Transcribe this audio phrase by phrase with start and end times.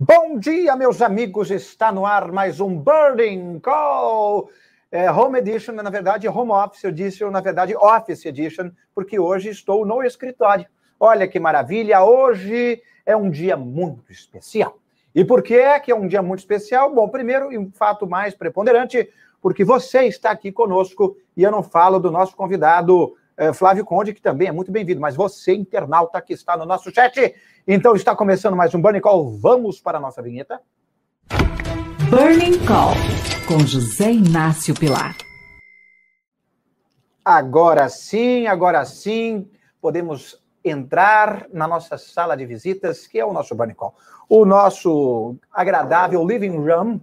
[0.00, 1.50] Bom dia, meus amigos.
[1.50, 4.48] Está no ar mais um Burning Call.
[4.92, 9.84] É, home Edition, na verdade, Home Office Edition, na verdade, Office Edition, porque hoje estou
[9.84, 10.66] no escritório.
[11.00, 12.00] Olha que maravilha!
[12.04, 14.78] Hoje é um dia muito especial.
[15.12, 16.94] E por que é que é um dia muito especial?
[16.94, 19.10] Bom, primeiro, e um fato mais preponderante,
[19.42, 23.16] porque você está aqui conosco e eu não falo do nosso convidado
[23.54, 27.34] Flávio Conde, que também é muito bem-vindo, mas você, internauta que está no nosso chat,
[27.66, 29.30] então está começando mais um Burning Call.
[29.38, 30.60] Vamos para a nossa vinheta?
[32.10, 32.94] Burning Call,
[33.46, 35.16] com José Inácio Pilar.
[37.24, 43.54] Agora sim, agora sim, podemos entrar na nossa sala de visitas, que é o nosso
[43.54, 43.94] Burning Call.
[44.28, 47.00] O nosso agradável living room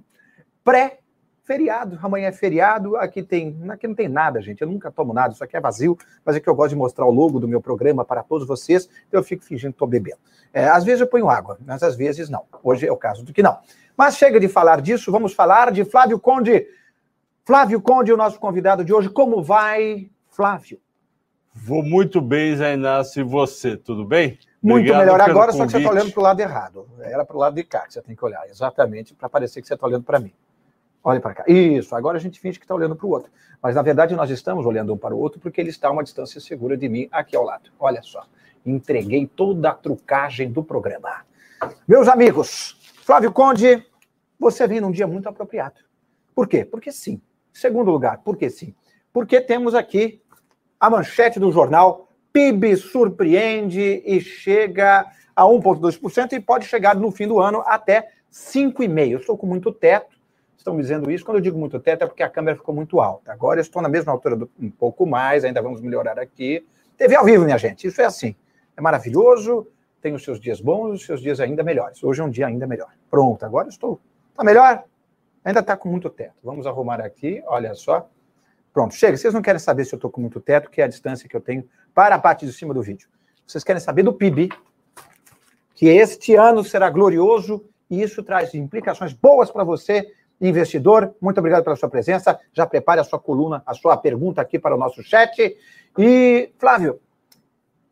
[0.64, 1.00] pré
[1.46, 5.34] feriado, amanhã é feriado, aqui tem, aqui não tem nada, gente, eu nunca tomo nada,
[5.34, 5.96] isso aqui é vazio,
[6.26, 8.90] mas é que eu gosto de mostrar o logo do meu programa para todos vocês,
[9.08, 10.18] então eu fico fingindo que estou bebendo.
[10.52, 12.46] É, às vezes eu ponho água, mas às vezes não.
[12.64, 13.60] Hoje é o caso do que não.
[13.96, 16.68] Mas chega de falar disso, vamos falar de Flávio Conde.
[17.44, 20.80] Flávio Conde, o nosso convidado de hoje, como vai, Flávio?
[21.54, 24.40] Vou muito bem, Zé Inácio, e você, tudo bem?
[24.62, 25.58] Muito Obrigado melhor agora, convite.
[25.58, 26.88] só que você está olhando para o lado errado.
[27.02, 29.68] Era para o lado de cá que você tem que olhar, exatamente, para parecer que
[29.68, 30.34] você está olhando para mim.
[31.06, 31.44] Olhe para cá.
[31.48, 33.32] Isso, agora a gente finge que está olhando para o outro.
[33.62, 36.04] Mas, na verdade, nós estamos olhando um para o outro porque ele está a uma
[36.04, 37.70] distância segura de mim aqui ao lado.
[37.80, 38.26] Olha só.
[38.66, 41.24] Entreguei toda a trucagem do programa.
[41.88, 43.86] Meus amigos, Flávio Conde,
[44.40, 45.76] você vem num dia muito apropriado.
[46.34, 46.66] Por quê?
[46.66, 47.22] Porque sim.
[47.54, 48.74] Segundo lugar, por que sim?
[49.14, 50.24] Porque temos aqui
[50.80, 57.28] a manchete do jornal PIB surpreende e chega a 1,2% e pode chegar no fim
[57.28, 59.20] do ano até 5,5%.
[59.20, 60.15] Estou com muito teto,
[60.66, 61.24] estão dizendo isso.
[61.24, 63.32] Quando eu digo muito teto, é porque a câmera ficou muito alta.
[63.32, 66.66] Agora eu estou na mesma altura, do, um pouco mais, ainda vamos melhorar aqui.
[66.98, 68.36] TV ao vivo, minha gente, isso é assim.
[68.76, 69.68] É maravilhoso,
[70.02, 72.04] tem os seus dias bons, os seus dias ainda melhores.
[72.04, 72.92] Hoje é um dia ainda melhor.
[73.10, 74.02] Pronto, agora estou.
[74.32, 74.84] Está melhor?
[75.44, 76.34] Ainda está com muito teto.
[76.44, 78.10] Vamos arrumar aqui, olha só.
[78.74, 79.16] Pronto, chega.
[79.16, 81.36] Vocês não querem saber se eu estou com muito teto, que é a distância que
[81.36, 83.08] eu tenho para a parte de cima do vídeo.
[83.46, 84.50] Vocês querem saber do PIB,
[85.76, 91.14] que este ano será glorioso e isso traz implicações boas para você investidor.
[91.22, 92.40] Muito obrigado pela sua presença.
[92.54, 95.56] Já prepare a sua coluna, a sua pergunta aqui para o nosso chat.
[95.98, 97.00] E, Flávio,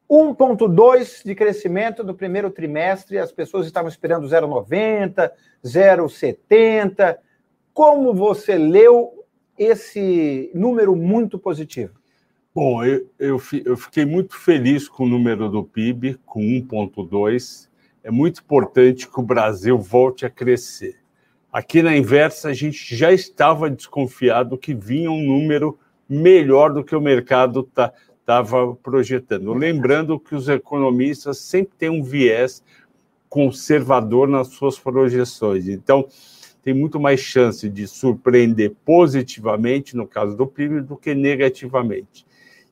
[0.09, 5.31] 1,2 de crescimento no primeiro trimestre, as pessoas estavam esperando 0,90,
[5.65, 7.17] 0,70.
[7.73, 9.25] Como você leu
[9.57, 11.93] esse número muito positivo?
[12.53, 17.67] Bom, eu, eu, eu fiquei muito feliz com o número do PIB, com 1,2.
[18.03, 21.03] É muito importante que o Brasil volte a crescer.
[21.53, 25.78] Aqui na inversa, a gente já estava desconfiado que vinha um número
[26.09, 29.53] melhor do que o mercado estava tá, projetando.
[29.53, 32.64] Lembrando que os economistas sempre têm um viés
[33.30, 35.68] conservador nas suas projeções.
[35.68, 36.08] Então,
[36.64, 42.25] tem muito mais chance de surpreender positivamente, no caso do PIB, do que negativamente.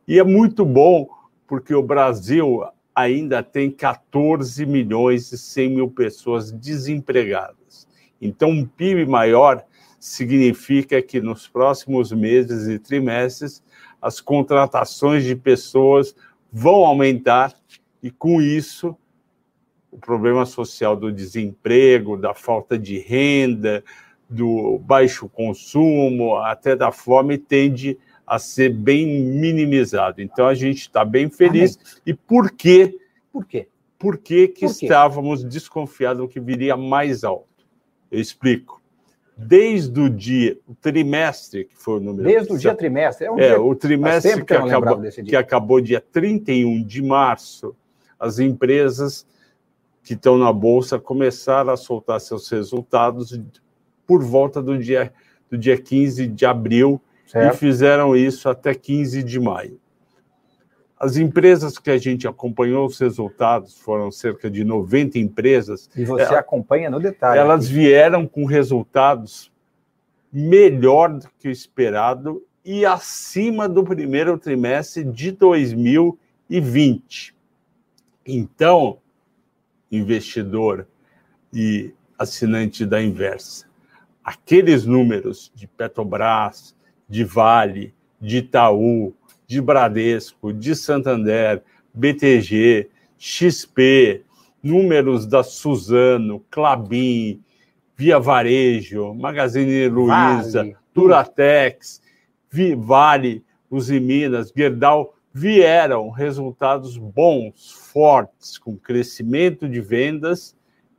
[0.07, 1.07] E é muito bom
[1.45, 2.63] porque o Brasil
[2.95, 7.90] ainda tem 14 milhões e 100 mil pessoas desempregadas.
[8.21, 9.63] Então, um PIB maior
[9.99, 13.63] significa que nos próximos meses e trimestres
[14.01, 16.15] as contratações de pessoas
[16.51, 17.53] vão aumentar
[18.01, 18.97] e com isso
[19.91, 23.83] o problema social do desemprego, da falta de renda,
[24.29, 30.21] do baixo consumo, até da fome tende a ser bem minimizado.
[30.21, 31.77] Então a gente está bem feliz.
[32.05, 32.97] E por quê?
[33.31, 33.67] Por quê?
[33.99, 34.85] Por que, que por quê?
[34.85, 37.50] estávamos desconfiados que viria mais alto?
[38.11, 38.81] Eu explico.
[39.35, 42.27] Desde o dia, o trimestre, que foi o número.
[42.27, 43.25] Desde o dia trimestre.
[43.25, 45.23] É, um é dia, o trimestre que acabou, dia.
[45.23, 47.75] que acabou dia 31 de março,
[48.19, 49.25] as empresas
[50.03, 53.39] que estão na Bolsa começaram a soltar seus resultados
[54.05, 55.11] por volta do dia,
[55.49, 57.55] do dia 15 de abril certo.
[57.55, 59.80] e fizeram isso até 15 de maio.
[61.01, 65.89] As empresas que a gente acompanhou os resultados, foram cerca de 90 empresas.
[65.95, 67.39] E você ela, acompanha no detalhe.
[67.39, 67.73] Elas aqui.
[67.73, 69.51] vieram com resultados
[70.31, 77.35] melhor do que o esperado e acima do primeiro trimestre de 2020.
[78.23, 78.99] Então,
[79.91, 80.85] investidor
[81.51, 83.65] e assinante da Inversa,
[84.23, 86.75] aqueles números de Petrobras,
[87.09, 89.15] de Vale, de Itaú,
[89.51, 91.61] de Bradesco, de Santander,
[91.93, 94.23] BTG, XP,
[94.63, 97.43] números da Suzano, Clabin,
[97.97, 100.77] Via Varejo, Magazine Luiza, vale.
[100.93, 102.01] Duratex,
[102.77, 110.55] Vale, Usiminas, Gerdau, vieram resultados bons, fortes, com crescimento de vendas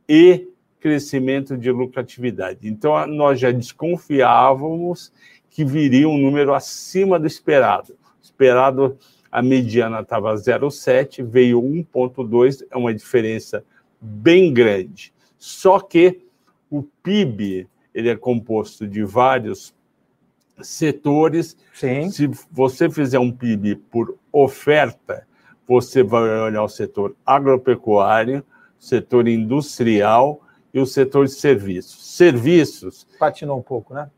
[0.07, 0.47] e
[0.79, 2.69] crescimento de lucratividade.
[2.69, 5.11] Então, nós já desconfiávamos
[5.49, 7.95] que viria um número acima do esperado.
[8.33, 8.97] Esperado,
[9.31, 13.63] a mediana estava 0,7, veio 1,2, é uma diferença
[14.01, 15.13] bem grande.
[15.37, 16.25] Só que
[16.69, 19.73] o PIB ele é composto de vários
[20.61, 21.55] setores.
[21.73, 22.09] Sim.
[22.09, 25.27] Se você fizer um PIB por oferta,
[25.67, 28.43] você vai olhar o setor agropecuário,
[28.79, 30.41] setor industrial
[30.73, 32.15] e o setor de serviços.
[32.15, 33.07] Serviços.
[33.19, 34.09] Patinou um pouco, né?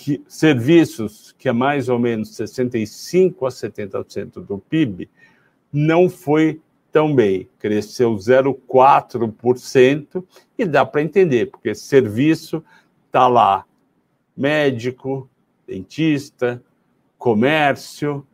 [0.00, 5.10] Que, serviços, que é mais ou menos 65% a 70% do PIB,
[5.72, 6.60] não foi
[6.92, 7.48] tão bem.
[7.58, 10.24] Cresceu 0,4%
[10.56, 12.64] e dá para entender, porque serviço
[13.06, 13.64] está lá
[14.36, 15.28] médico,
[15.66, 16.62] dentista,
[17.18, 18.24] comércio.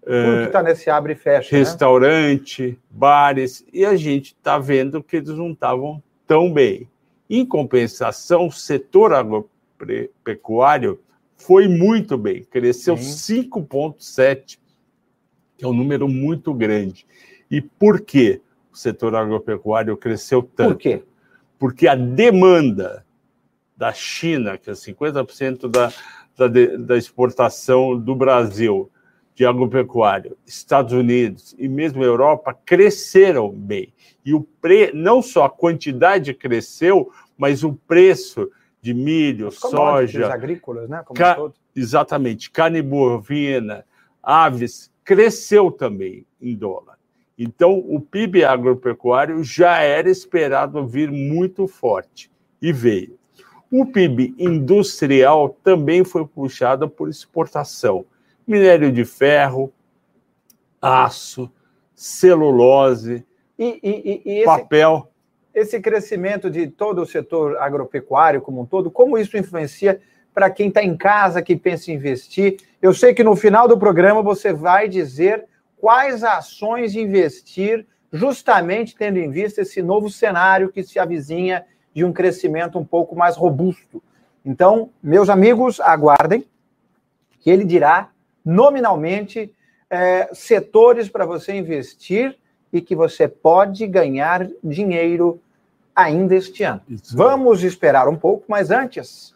[0.00, 1.52] Tudo que está nesse abre e fecha.
[1.52, 1.58] Né?
[1.58, 2.76] Restaurante, né?
[2.88, 6.88] bares, e a gente está vendo que eles não estavam tão bem.
[7.28, 9.12] Em compensação, o setor
[9.80, 11.00] agropecuário
[11.36, 14.58] foi muito bem, cresceu 5,7%,
[15.56, 17.06] que é um número muito grande.
[17.50, 18.40] E por que
[18.72, 20.72] o setor agropecuário cresceu tanto?
[20.72, 21.02] Por quê?
[21.58, 23.04] Porque a demanda
[23.76, 25.92] da China, que é 50% da,
[26.36, 26.48] da,
[26.78, 28.90] da exportação do Brasil
[29.34, 33.92] de agropecuário, Estados Unidos e mesmo Europa cresceram bem.
[34.24, 34.92] E o pre...
[34.94, 38.48] não só a quantidade cresceu, mas o preço
[38.84, 41.02] de milho, soja, agrícolas, né?
[41.06, 41.38] Como ca...
[41.74, 43.82] Exatamente, carne bovina,
[44.22, 46.98] aves cresceu também em dólar.
[47.38, 53.18] Então, o PIB agropecuário já era esperado vir muito forte e veio.
[53.70, 58.04] O PIB industrial também foi puxado por exportação.
[58.46, 59.72] Minério de ferro,
[60.80, 61.50] aço,
[61.94, 63.24] celulose,
[63.58, 65.10] e, e, e esse, papel.
[65.54, 70.00] Esse crescimento de todo o setor agropecuário como um todo, como isso influencia
[70.34, 72.56] para quem está em casa, que pensa em investir?
[72.82, 75.44] Eu sei que no final do programa você vai dizer
[75.76, 81.64] quais ações investir, justamente tendo em vista esse novo cenário que se avizinha
[81.94, 84.02] de um crescimento um pouco mais robusto.
[84.44, 86.44] Então, meus amigos, aguardem
[87.38, 88.10] que ele dirá
[88.44, 89.54] nominalmente
[89.88, 92.36] é, setores para você investir
[92.72, 95.40] e que você pode ganhar dinheiro
[95.94, 96.80] ainda este ano.
[96.88, 97.16] Isso.
[97.16, 99.34] Vamos esperar um pouco, mas antes,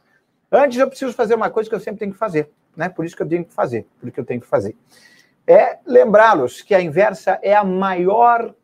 [0.51, 2.89] antes eu preciso fazer uma coisa que eu sempre tenho que fazer, né?
[2.89, 4.77] Por isso que eu tenho que fazer, por isso que eu tenho que fazer.
[5.47, 8.55] É lembrá-los que a Inversa é a maior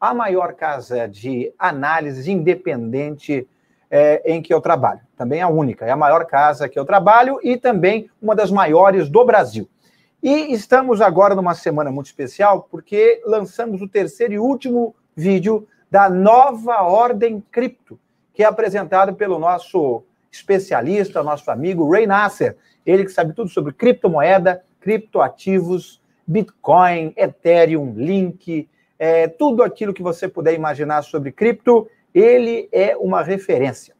[0.00, 3.46] a maior casa de análise independente
[3.88, 5.00] é, em que eu trabalho.
[5.16, 9.08] Também a única, é a maior casa que eu trabalho e também uma das maiores
[9.08, 9.68] do Brasil.
[10.20, 16.08] E estamos agora numa semana muito especial porque lançamos o terceiro e último vídeo da
[16.08, 18.00] nova Ordem Cripto,
[18.32, 22.56] que é apresentado pelo nosso especialista, nosso amigo Ray Nasser,
[22.86, 28.66] ele que sabe tudo sobre criptomoeda, criptoativos, Bitcoin, Ethereum, Link,
[28.98, 33.94] é, tudo aquilo que você puder imaginar sobre cripto, ele é uma referência.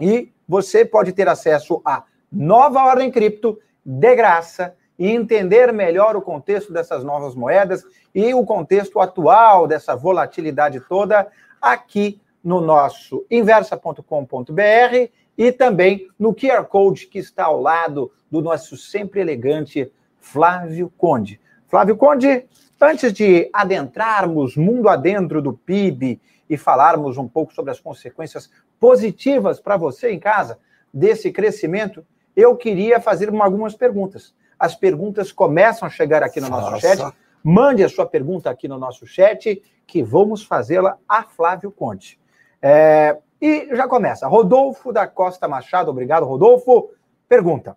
[0.00, 6.22] E você pode ter acesso à nova ordem cripto de graça e entender melhor o
[6.22, 7.84] contexto dessas novas moedas
[8.14, 11.28] e o contexto atual dessa volatilidade toda
[11.60, 18.76] aqui no nosso inversa.com.br e também no QR Code que está ao lado do nosso
[18.76, 21.40] sempre elegante Flávio Conde.
[21.68, 22.46] Flávio Conde,
[22.80, 29.58] Antes de adentrarmos mundo adentro do PIB e falarmos um pouco sobre as consequências positivas
[29.58, 30.60] para você em casa
[30.94, 34.32] desse crescimento, eu queria fazer algumas perguntas.
[34.58, 36.96] As perguntas começam a chegar aqui no nosso Nossa.
[36.96, 37.14] chat.
[37.42, 42.18] Mande a sua pergunta aqui no nosso chat, que vamos fazê-la a Flávio Conte.
[42.60, 44.26] É, e já começa.
[44.26, 46.90] Rodolfo da Costa Machado, obrigado, Rodolfo.
[47.28, 47.76] Pergunta: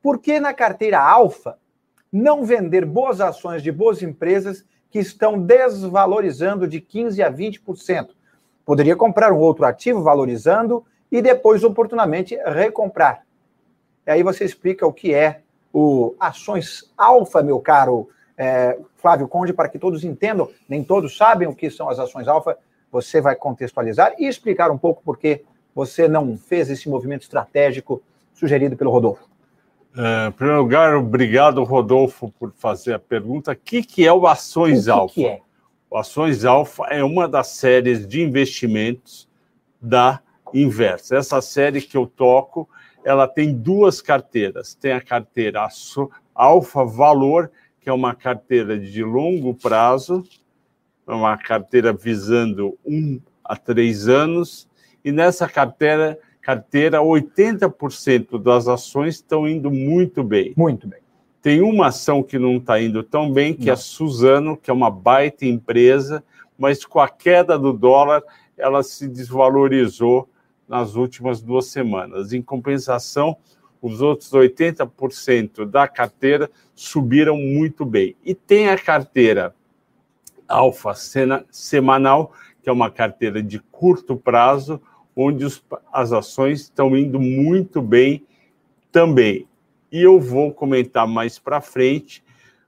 [0.00, 1.58] por que na carteira Alfa
[2.12, 8.10] não vender boas ações de boas empresas que estão desvalorizando de 15% a 20%.
[8.64, 13.24] Poderia comprar um outro ativo valorizando e depois, oportunamente, recomprar.
[14.06, 15.40] E aí você explica o que é
[15.72, 20.48] o ações alfa, meu caro é, Flávio Conde, para que todos entendam.
[20.68, 22.56] Nem todos sabem o que são as ações alfa.
[22.90, 25.42] Você vai contextualizar e explicar um pouco por que
[25.74, 28.02] você não fez esse movimento estratégico
[28.34, 29.24] sugerido pelo Rodolfo.
[29.94, 33.52] Uh, em primeiro lugar, obrigado, Rodolfo, por fazer a pergunta.
[33.52, 35.14] O que, que é o Ações o Alfa?
[35.14, 35.40] Que é?
[35.90, 39.28] O Ações Alfa é uma das séries de investimentos
[39.80, 40.20] da
[40.54, 41.16] Inversa.
[41.16, 42.68] Essa série que eu toco,
[43.04, 44.74] ela tem duas carteiras.
[44.74, 45.66] Tem a carteira
[46.34, 50.24] Alfa Valor, que é uma carteira de longo prazo,
[51.06, 54.68] é uma carteira visando um a três anos,
[55.04, 60.54] e nessa carteira, carteira 80% das ações estão indo muito bem.
[60.56, 61.00] Muito bem.
[61.42, 63.70] Tem uma ação que não está indo tão bem, que não.
[63.70, 66.22] é a Suzano, que é uma baita empresa,
[66.56, 68.22] mas com a queda do dólar,
[68.56, 70.28] ela se desvalorizou
[70.72, 72.32] nas últimas duas semanas.
[72.32, 73.36] Em compensação,
[73.82, 78.16] os outros 80% da carteira subiram muito bem.
[78.24, 79.54] E tem a carteira
[80.48, 80.94] Alfa
[81.50, 84.80] Semanal, que é uma carteira de curto prazo,
[85.14, 85.62] onde os,
[85.92, 88.24] as ações estão indo muito bem
[88.90, 89.46] também.
[89.90, 92.24] E eu vou comentar mais para frente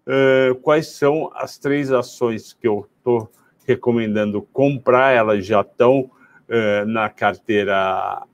[0.06, 3.30] uh, quais são as três ações que eu estou
[3.66, 6.10] recomendando comprar, elas já estão
[6.48, 8.26] uh, na carteira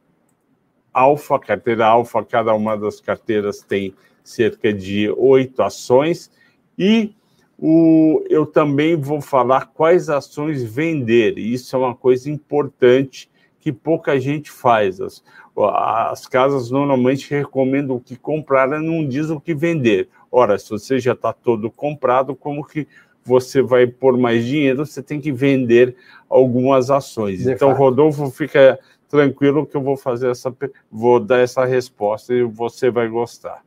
[0.92, 6.30] Alfa, carteira Alfa, cada uma das carteiras tem cerca de oito ações,
[6.78, 7.14] e
[7.58, 14.18] o, eu também vou falar quais ações vender, isso é uma coisa importante que pouca
[14.18, 15.00] gente faz.
[15.00, 15.22] As,
[15.56, 20.08] as casas normalmente recomendam o que comprar, não dizem o que vender.
[20.32, 22.88] Ora, se você já está todo comprado, como que
[23.30, 24.84] você vai pôr mais dinheiro?
[24.84, 25.94] Você tem que vender
[26.28, 27.44] algumas ações.
[27.44, 27.78] De então, fato.
[27.78, 30.54] Rodolfo, fica tranquilo que eu vou fazer essa,
[30.90, 33.62] vou dar essa resposta e você vai gostar.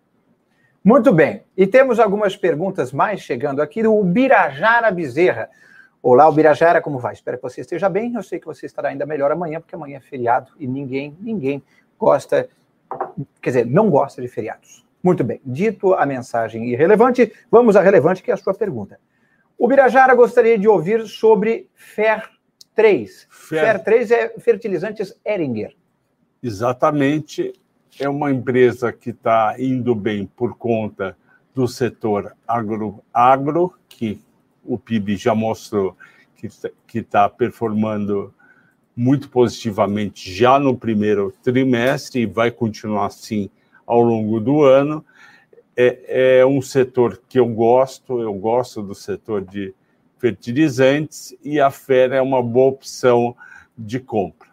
[0.83, 1.43] Muito bem.
[1.55, 5.49] E temos algumas perguntas mais chegando aqui do Birajara Bezerra.
[6.01, 7.13] Olá, Birajara, como vai?
[7.13, 8.13] Espero que você esteja bem.
[8.13, 11.63] Eu sei que você estará ainda melhor amanhã, porque amanhã é feriado e ninguém, ninguém
[11.97, 12.49] gosta,
[13.41, 14.83] quer dizer, não gosta de feriados.
[15.01, 15.39] Muito bem.
[15.45, 18.99] Dito a mensagem irrelevante, vamos à relevante, que é a sua pergunta.
[19.57, 22.29] O Birajara gostaria de ouvir sobre FER
[22.75, 23.27] 3.
[23.29, 23.59] Fer...
[23.61, 25.75] Fer 3 é fertilizantes Eringer.
[26.41, 27.53] Exatamente.
[27.99, 31.15] É uma empresa que está indo bem por conta
[31.53, 34.19] do setor agro, agro que
[34.65, 35.95] o PIB já mostrou
[36.87, 38.33] que está performando
[38.95, 43.49] muito positivamente já no primeiro trimestre e vai continuar assim
[43.85, 45.05] ao longo do ano.
[45.75, 49.73] É, é um setor que eu gosto, eu gosto do setor de
[50.19, 53.35] fertilizantes e a Fera é uma boa opção
[53.77, 54.49] de compra.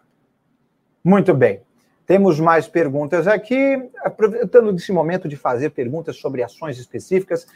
[1.04, 1.60] Muito bem.
[2.06, 3.80] Temos mais perguntas aqui.
[4.02, 7.46] Aproveitando esse momento de fazer perguntas sobre ações específicas,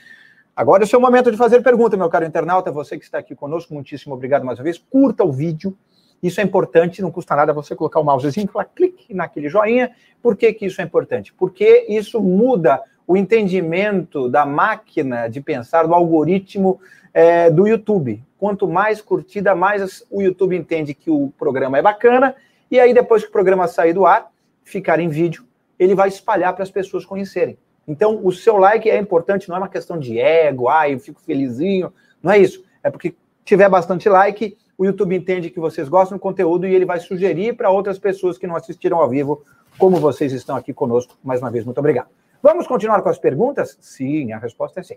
[0.55, 2.71] agora é o seu momento de fazer pergunta, meu caro internauta.
[2.71, 4.79] Você que está aqui conosco, muitíssimo obrigado mais uma vez.
[4.79, 5.77] Curta o vídeo.
[6.23, 9.91] Isso é importante, não custa nada você colocar o mousezinho e falar clique naquele joinha.
[10.23, 11.35] Por que, que isso é importante?
[11.35, 16.81] Porque isso muda o entendimento da máquina de pensar, do algoritmo
[17.13, 18.23] é, do YouTube.
[18.39, 22.35] Quanto mais curtida, mais o YouTube entende que o programa é bacana,
[22.71, 24.31] e aí depois que o programa sair do ar,
[24.65, 25.45] ficar em vídeo,
[25.79, 27.59] ele vai espalhar para as pessoas conhecerem.
[27.87, 31.21] Então, o seu like é importante, não é uma questão de ego, ah, eu fico
[31.21, 31.93] felizinho,
[32.23, 32.65] não é isso.
[32.83, 36.85] É porque tiver bastante like, o YouTube entende que vocês gostam do conteúdo e ele
[36.85, 39.43] vai sugerir para outras pessoas que não assistiram ao vivo,
[39.79, 41.17] como vocês estão aqui conosco.
[41.23, 42.09] Mais uma vez, muito obrigado.
[42.45, 43.79] Vamos continuar com as perguntas?
[43.81, 44.97] Sim, a resposta é sim.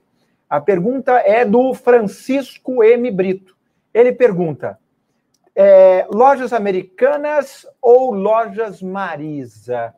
[0.50, 3.10] A pergunta é do Francisco M.
[3.10, 3.56] Brito.
[3.94, 4.78] Ele pergunta:
[5.56, 9.94] é, lojas americanas ou lojas Marisa?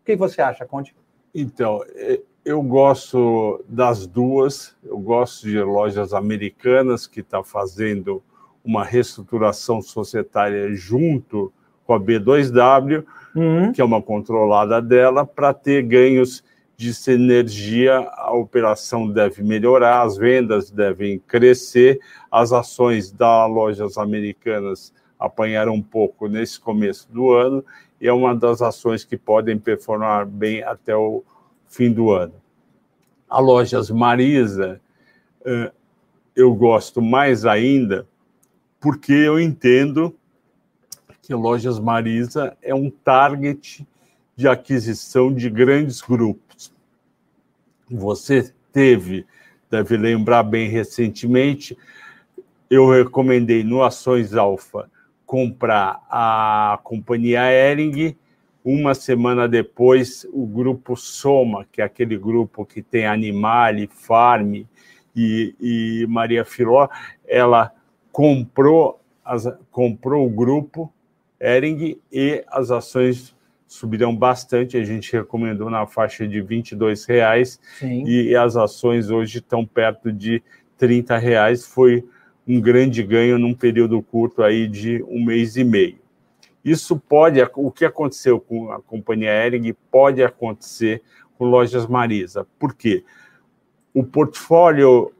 [0.00, 0.94] O que você acha, Conte?
[1.34, 4.76] Então, é, eu gosto das duas.
[4.84, 8.22] Eu gosto de lojas americanas que está fazendo
[8.64, 11.52] uma reestruturação societária junto
[11.84, 13.72] com a B2W, uhum.
[13.72, 16.44] que é uma controlada dela, para ter ganhos
[16.76, 22.00] de sinergia, a operação deve melhorar, as vendas devem crescer,
[22.30, 27.64] as ações das lojas americanas apanharam um pouco nesse começo do ano
[28.00, 31.22] e é uma das ações que podem performar bem até o
[31.66, 32.34] fim do ano.
[33.28, 34.80] A lojas Marisa,
[35.44, 35.72] eh,
[36.34, 38.06] eu gosto mais ainda
[38.80, 40.14] porque eu entendo
[41.22, 43.86] que lojas Marisa é um target
[44.36, 46.43] de aquisição de grandes grupos.
[47.90, 49.26] Você teve,
[49.70, 51.76] deve lembrar bem recentemente,
[52.70, 54.90] eu recomendei no Ações Alfa
[55.26, 58.16] comprar a companhia Ering.
[58.64, 64.64] Uma semana depois, o grupo Soma, que é aquele grupo que tem Animale, Farm
[65.14, 66.88] e, e Maria Filó,
[67.26, 67.72] ela
[68.10, 70.92] comprou, as, comprou o grupo
[71.38, 73.36] Ering e as ações
[73.74, 74.76] subiram bastante.
[74.76, 76.62] A gente recomendou na faixa de R$
[77.08, 80.42] reais e as ações hoje estão perto de
[80.80, 81.66] R$ reais.
[81.66, 82.04] Foi
[82.46, 85.98] um grande ganho num período curto aí de um mês e meio.
[86.64, 91.02] Isso pode, o que aconteceu com a companhia Ering pode acontecer
[91.36, 92.46] com lojas Marisa.
[92.58, 93.04] Por quê?
[93.92, 95.12] O portfólio,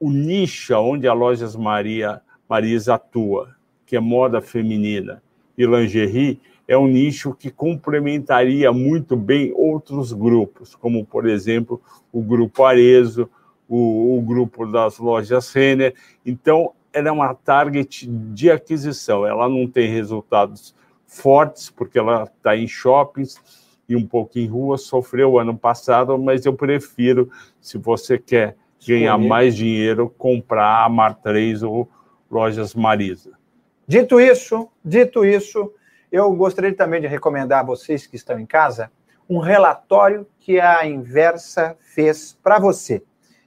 [0.00, 3.54] o nicho onde a lojas Maria, Marisa atua,
[3.86, 5.22] que é moda feminina
[5.56, 11.80] e lingerie, é um nicho que complementaria muito bem outros grupos, como, por exemplo,
[12.12, 13.28] o Grupo Arezo,
[13.66, 15.94] o, o grupo das lojas Renner.
[16.24, 19.26] Então, ela é uma target de aquisição.
[19.26, 20.74] Ela não tem resultados
[21.06, 23.40] fortes, porque ela está em shoppings
[23.88, 28.54] e um pouco em rua, sofreu ano passado, mas eu prefiro, se você quer
[28.86, 31.88] ganhar mais dinheiro, comprar a Mar 3 ou
[32.30, 33.32] Lojas Marisa.
[33.86, 35.72] Dito isso, dito isso,
[36.10, 38.90] eu gostaria também de recomendar a vocês que estão em casa
[39.28, 43.02] um relatório que a Inversa fez para você.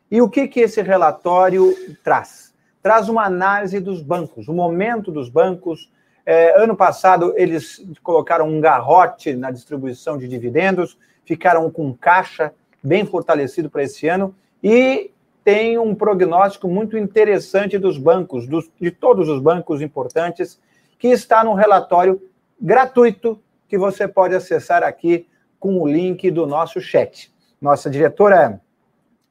[0.09, 2.53] E o que, que esse relatório traz?
[2.83, 5.91] Traz uma análise dos bancos, o momento dos bancos.
[6.23, 12.53] É, ano passado, eles colocaram um garrote na distribuição de dividendos, ficaram com caixa
[12.83, 15.11] bem fortalecido para esse ano e
[15.43, 20.59] tem um prognóstico muito interessante dos bancos, dos, de todos os bancos importantes,
[20.99, 22.21] que está no relatório
[22.61, 25.27] gratuito que você pode acessar aqui
[25.59, 27.33] com o link do nosso chat.
[27.59, 28.61] Nossa diretora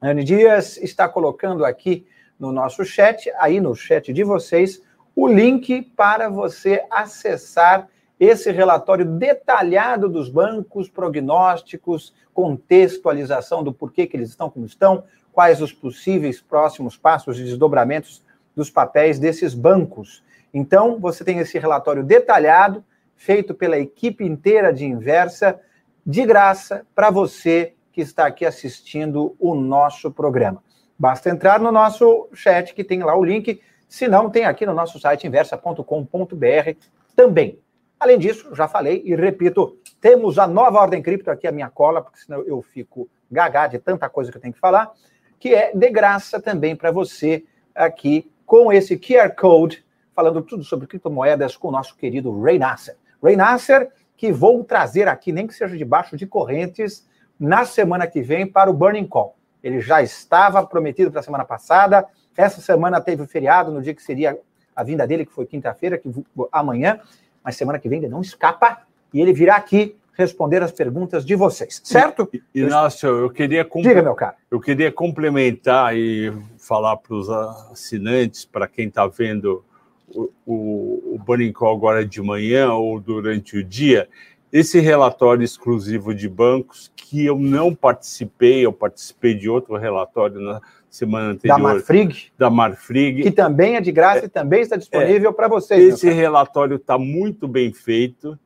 [0.01, 2.05] Anne Dias está colocando aqui
[2.37, 4.81] no nosso chat, aí no chat de vocês,
[5.15, 7.87] o link para você acessar
[8.19, 15.61] esse relatório detalhado dos bancos, prognósticos, contextualização do porquê que eles estão como estão, quais
[15.61, 18.23] os possíveis próximos passos de desdobramentos
[18.55, 20.23] dos papéis desses bancos.
[20.53, 22.83] Então, você tem esse relatório detalhado
[23.21, 25.59] feito pela equipe inteira de Inversa,
[26.03, 30.63] de graça, para você que está aqui assistindo o nosso programa.
[30.97, 34.73] Basta entrar no nosso chat, que tem lá o link, se não, tem aqui no
[34.73, 36.71] nosso site inversa.com.br
[37.15, 37.59] também.
[37.99, 42.01] Além disso, já falei e repito, temos a nova ordem cripto aqui, a minha cola,
[42.01, 44.91] porque senão eu fico gagá de tanta coisa que eu tenho que falar,
[45.39, 49.85] que é de graça também para você aqui com esse QR Code,
[50.15, 52.95] falando tudo sobre criptomoedas com o nosso querido Ray Nasser.
[53.21, 57.07] Ray Nasser, que vou trazer aqui, nem que seja debaixo de correntes,
[57.39, 59.35] na semana que vem para o Burning Call.
[59.63, 62.05] Ele já estava prometido para a semana passada.
[62.35, 64.37] Essa semana teve o feriado, no dia que seria
[64.75, 66.09] a vinda dele, que foi quinta-feira, que
[66.51, 66.99] amanhã,
[67.43, 71.35] mas semana que vem ele não escapa e ele virá aqui responder as perguntas de
[71.35, 72.29] vocês, certo?
[72.53, 74.35] Inácio, eu queria Diga, meu cara.
[74.49, 79.63] Eu queria complementar e falar para os assinantes, para quem está vendo
[80.15, 84.07] o, o, o Burning Call agora de manhã ou durante o dia,
[84.51, 90.61] esse relatório exclusivo de bancos, que eu não participei, eu participei de outro relatório na
[90.89, 91.57] semana anterior.
[91.57, 92.31] Da Marfrig.
[92.37, 93.23] Da Marfrig.
[93.23, 95.93] Que também é de graça é, e também está disponível é, para vocês.
[95.93, 98.37] Esse relatório está muito bem feito.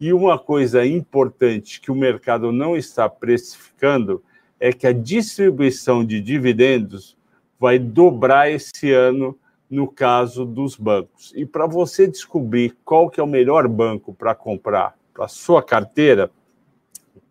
[0.00, 4.20] E uma coisa importante que o mercado não está precificando
[4.58, 7.16] é que a distribuição de dividendos
[7.58, 9.38] vai dobrar esse ano
[9.72, 11.32] no caso dos bancos.
[11.34, 16.30] E para você descobrir qual que é o melhor banco para comprar para sua carteira,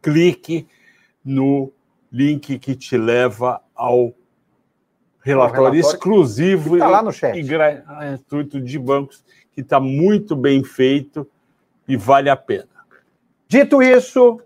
[0.02, 0.68] clique
[1.24, 1.72] no
[2.12, 4.12] link que te leva ao
[5.24, 7.38] relatório, relatório exclusivo tá lá no chat.
[7.38, 11.30] e gratuito de bancos, que está muito bem feito
[11.88, 12.70] e vale a pena.
[13.48, 14.42] Dito isso,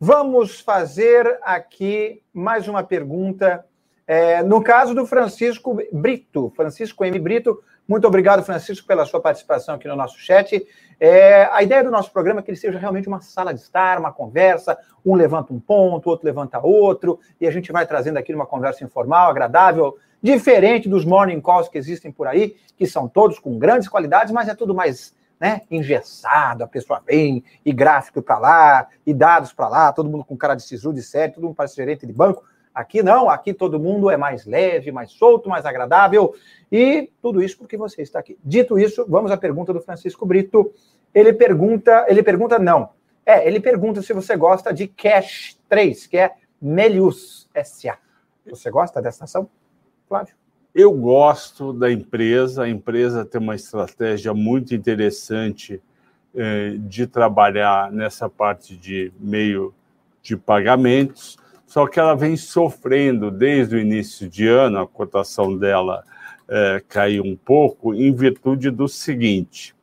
[0.00, 3.66] vamos fazer aqui mais uma pergunta
[4.06, 7.18] é, no caso do Francisco Brito, Francisco M.
[7.18, 10.66] Brito, muito obrigado, Francisco, pela sua participação aqui no nosso chat.
[10.98, 13.98] É, a ideia do nosso programa é que ele seja realmente uma sala de estar,
[13.98, 18.34] uma conversa, um levanta um ponto, outro levanta outro, e a gente vai trazendo aqui
[18.34, 23.38] uma conversa informal, agradável, diferente dos morning calls que existem por aí, que são todos
[23.38, 28.38] com grandes qualidades, mas é tudo mais né, engessado, a pessoa vem, e gráfico para
[28.38, 31.54] lá, e dados para lá, todo mundo com cara de sisu, de série, todo mundo
[31.54, 32.44] parece gerente de banco.
[32.74, 36.34] Aqui não, aqui todo mundo é mais leve, mais solto, mais agradável.
[36.72, 38.36] E tudo isso porque você está aqui.
[38.44, 40.72] Dito isso, vamos à pergunta do Francisco Brito.
[41.14, 42.88] Ele pergunta, ele pergunta não.
[43.24, 47.96] É, ele pergunta se você gosta de Cash 3, que é Melius SA.
[48.46, 49.48] Você gosta dessa ação,
[50.08, 50.34] Flávio?
[50.74, 52.64] Eu gosto da empresa.
[52.64, 55.80] A empresa tem uma estratégia muito interessante
[56.34, 59.72] eh, de trabalhar nessa parte de meio
[60.20, 66.04] de pagamentos só que ela vem sofrendo desde o início de ano, a cotação dela
[66.48, 69.74] é, caiu um pouco, em virtude do seguinte: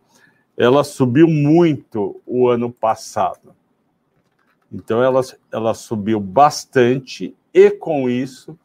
[0.57, 3.55] ela subiu muito o ano passado.
[4.71, 8.57] Então, ela, ela subiu bastante, e com isso,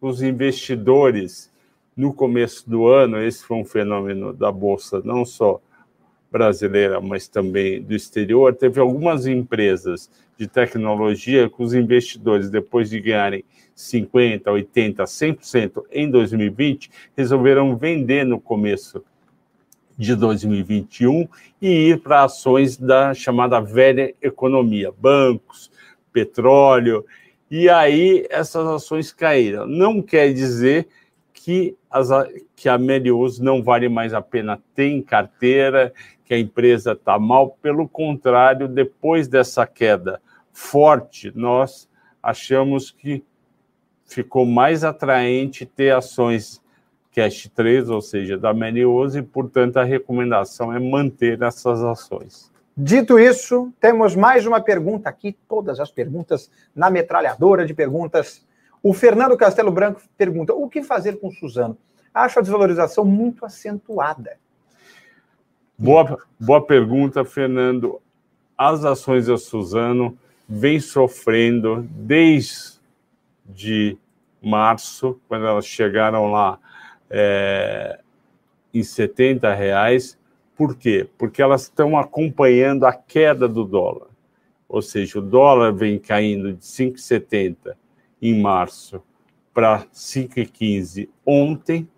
[0.00, 1.52] os investidores,
[1.94, 5.60] no começo do ano, esse foi um fenômeno da Bolsa, não só
[6.30, 13.00] brasileira, mas também do exterior, teve algumas empresas de tecnologia que os investidores, depois de
[13.00, 13.44] ganharem
[13.76, 19.02] 50%, 80%, 100% em 2020, resolveram vender no começo
[19.98, 21.28] de 2021
[21.60, 25.70] e ir para ações da chamada velha economia, bancos,
[26.10, 27.04] petróleo,
[27.50, 29.66] e aí essas ações caíram.
[29.66, 30.88] Não quer dizer
[31.34, 32.08] que, as,
[32.54, 35.92] que a Melius não vale mais a pena ter em carteira,
[36.30, 41.88] que a empresa está mal, pelo contrário, depois dessa queda forte, nós
[42.22, 43.24] achamos que
[44.06, 46.62] ficou mais atraente ter ações
[47.12, 52.48] Cash 3, ou seja, da Melius, e, portanto, a recomendação é manter essas ações.
[52.76, 58.46] Dito isso, temos mais uma pergunta aqui, todas as perguntas na metralhadora de perguntas.
[58.80, 61.76] O Fernando Castelo Branco pergunta: o que fazer com Suzano?
[62.14, 64.38] Acho a desvalorização muito acentuada.
[65.82, 68.02] Boa, boa pergunta, Fernando.
[68.54, 70.14] As ações da Suzano
[70.46, 72.76] vêm sofrendo desde
[74.42, 76.58] março, quando elas chegaram lá
[77.08, 77.98] é,
[78.74, 80.18] em 70 reais.
[80.54, 81.08] Por quê?
[81.16, 84.08] Porque elas estão acompanhando a queda do dólar.
[84.68, 87.74] Ou seja, o dólar vem caindo de 5,70
[88.20, 89.02] em março
[89.54, 91.88] para 5,15 ontem,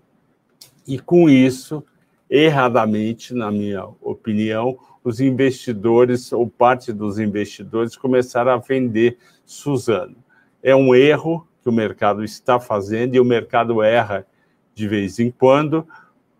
[0.87, 1.85] e com isso,
[2.33, 10.17] erradamente, na minha opinião, os investidores, ou parte dos investidores, começaram a vender Suzano.
[10.63, 14.27] É um erro que o mercado está fazendo, e o mercado erra
[14.75, 15.87] de vez em quando.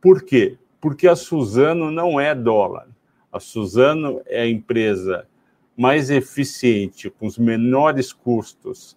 [0.01, 0.57] Por quê?
[0.81, 2.89] Porque a Suzano não é dólar.
[3.31, 5.27] A Suzano é a empresa
[5.77, 8.97] mais eficiente, com os menores custos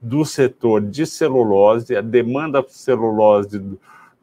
[0.00, 1.96] do setor de celulose.
[1.96, 3.78] A demanda por celulose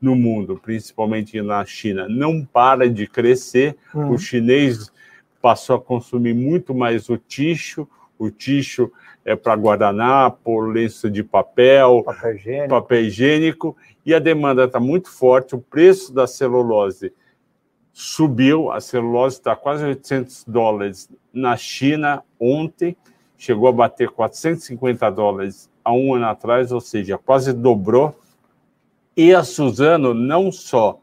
[0.06, 3.76] no mundo, principalmente na China, não para de crescer.
[3.94, 4.12] Uhum.
[4.12, 4.91] O chinês
[5.41, 7.88] passou a consumir muito mais o ticho.
[8.18, 8.91] O ticho
[9.26, 12.70] é para guardanapo, lenço de papel, papel higiênico.
[12.70, 17.12] papel higiênico, e a demanda está muito forte, o preço da celulose
[17.91, 22.96] subiu, a celulose está quase 800 dólares na China ontem,
[23.36, 28.15] chegou a bater 450 dólares há um ano atrás, ou seja, quase dobrou.
[29.17, 30.99] E a Suzano não só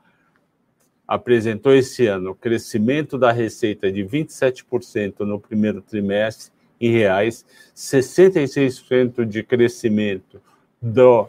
[1.09, 7.45] apresentou esse ano crescimento da receita de 27% no primeiro trimestre, em reais,
[7.75, 10.43] 66% de crescimento
[10.81, 11.29] do,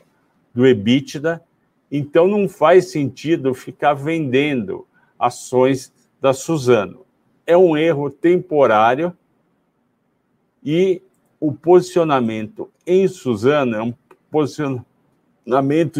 [0.53, 1.41] do EBITDA.
[1.91, 7.05] Então, não faz sentido ficar vendendo ações da Suzano.
[7.45, 9.15] É um erro temporário
[10.63, 11.01] e
[11.39, 13.93] o posicionamento em Suzano é um
[14.31, 14.92] posicionamento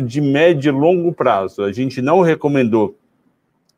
[0.05, 1.63] de médio e longo prazo.
[1.63, 2.97] A gente não recomendou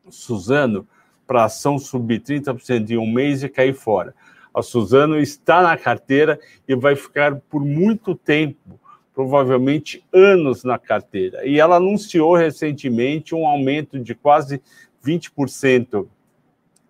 [0.10, 0.88] Suzano
[1.26, 4.14] para ação subir 30% em um mês e cair fora.
[4.54, 8.80] A Suzano está na carteira e vai ficar por muito tempo,
[9.14, 11.46] provavelmente anos na carteira.
[11.46, 14.62] E ela anunciou recentemente um aumento de quase
[15.06, 16.08] 20%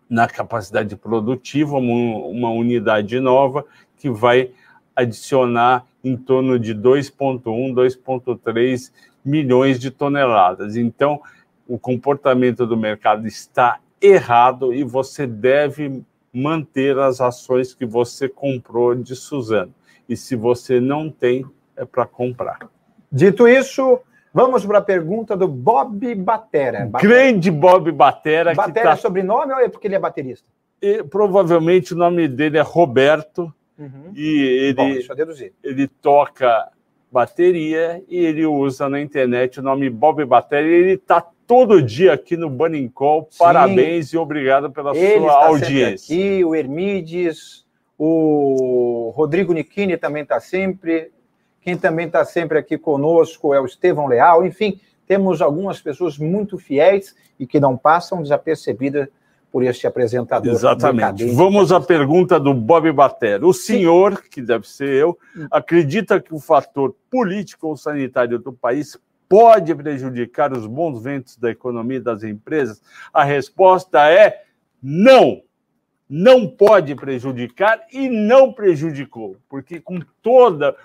[0.10, 3.66] na capacidade produtiva, uma unidade nova
[3.98, 4.52] que vai
[4.96, 7.42] adicionar em torno de 2,1,
[7.74, 8.92] 2,3
[9.26, 10.76] milhões de toneladas.
[10.76, 11.20] Então,
[11.68, 18.94] o comportamento do mercado está errado e você deve manter as ações que você comprou
[18.94, 19.74] de Suzano.
[20.08, 21.44] E se você não tem,
[21.76, 22.60] é para comprar.
[23.12, 24.00] Dito isso,
[24.32, 26.86] vamos para a pergunta do Bob Batera.
[26.86, 27.14] Batera.
[27.14, 28.54] Grande Bob Batera.
[28.54, 28.94] Batera tá...
[28.94, 30.48] é sobrenome ou é porque ele é baterista?
[30.80, 33.52] E, provavelmente o nome dele é Roberto.
[33.78, 34.12] Uhum.
[34.16, 34.90] E ele, Bom,
[35.64, 36.70] ele toca
[37.12, 40.68] bateria e ele usa na internet o nome Bob Batera.
[40.68, 43.28] E ele está todo dia aqui no Burning Call.
[43.30, 43.40] Sim.
[43.40, 46.16] Parabéns e obrigado pela Ele sua audiência.
[46.16, 47.66] Aqui, o Hermides,
[47.98, 51.12] o Rodrigo Nichini também está sempre.
[51.62, 54.46] Quem também está sempre aqui conosco é o Estevão Leal.
[54.46, 59.08] Enfim, temos algumas pessoas muito fiéis e que não passam desapercebidas
[59.56, 60.52] por este apresentador.
[60.52, 61.24] Exatamente.
[61.32, 63.48] Vamos à pergunta do Bob Batera.
[63.48, 64.30] O senhor, Sim.
[64.30, 65.18] que deve ser eu,
[65.50, 71.52] acredita que o fator político ou sanitário do país pode prejudicar os bons ventos da
[71.52, 72.82] economia das empresas?
[73.14, 74.44] A resposta é
[74.84, 75.42] não.
[76.10, 80.76] Não pode prejudicar e não prejudicou, porque com toda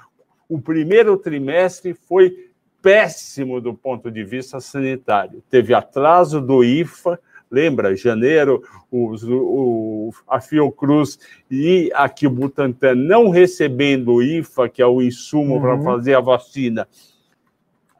[0.48, 5.42] o primeiro trimestre foi péssimo do ponto de vista sanitário.
[5.50, 7.18] Teve atraso do IFA,
[7.50, 11.18] lembra, janeiro, os, o, a Fiocruz
[11.50, 15.60] e aqui o Butantan não recebendo o IFA, que é o insumo uhum.
[15.60, 16.86] para fazer a vacina,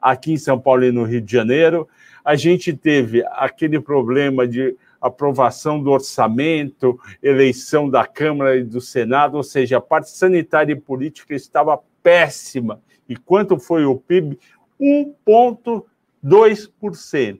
[0.01, 1.87] aqui em São Paulo e no Rio de Janeiro.
[2.23, 9.37] A gente teve aquele problema de aprovação do orçamento, eleição da Câmara e do Senado,
[9.37, 12.79] ou seja, a parte sanitária e política estava péssima.
[13.09, 14.37] E quanto foi o PIB?
[14.79, 17.39] 1,2%.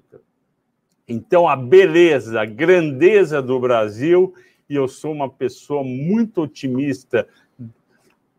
[1.08, 4.34] Então, a beleza, a grandeza do Brasil,
[4.70, 7.28] e eu sou uma pessoa muito otimista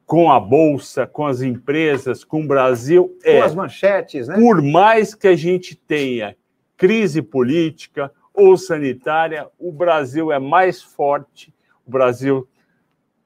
[0.07, 3.16] com a Bolsa, com as empresas, com o Brasil.
[3.25, 4.35] É, com as manchetes, né?
[4.35, 6.37] Por mais que a gente tenha
[6.77, 11.55] crise política ou sanitária, o Brasil é mais forte,
[11.87, 12.48] o Brasil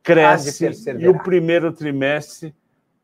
[0.02, 0.68] cresce
[0.98, 2.54] e o primeiro trimestre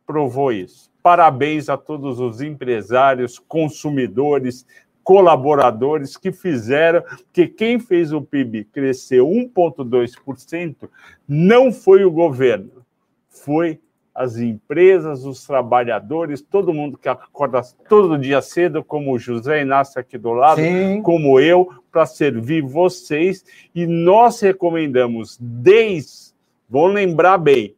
[0.06, 0.90] provou isso.
[1.02, 4.64] Parabéns a todos os empresários, consumidores,
[5.02, 10.88] colaboradores que fizeram, porque quem fez o PIB crescer 1,2%
[11.26, 12.84] não foi o governo,
[13.28, 13.80] foi
[14.14, 19.98] as empresas, os trabalhadores, todo mundo que acorda todo dia cedo, como o José Inácio
[19.98, 21.00] aqui do lado, Sim.
[21.00, 23.42] como eu, para servir vocês.
[23.74, 26.34] E nós recomendamos, desde,
[26.68, 27.74] vão lembrar bem,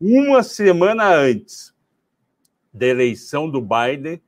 [0.00, 1.74] uma semana antes
[2.72, 4.20] da eleição do Biden,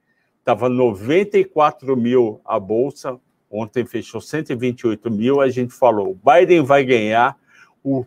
[0.45, 3.19] estava 94 mil a bolsa,
[3.51, 5.41] ontem fechou 128 mil.
[5.41, 7.35] A gente falou: Biden vai ganhar,
[7.83, 8.05] o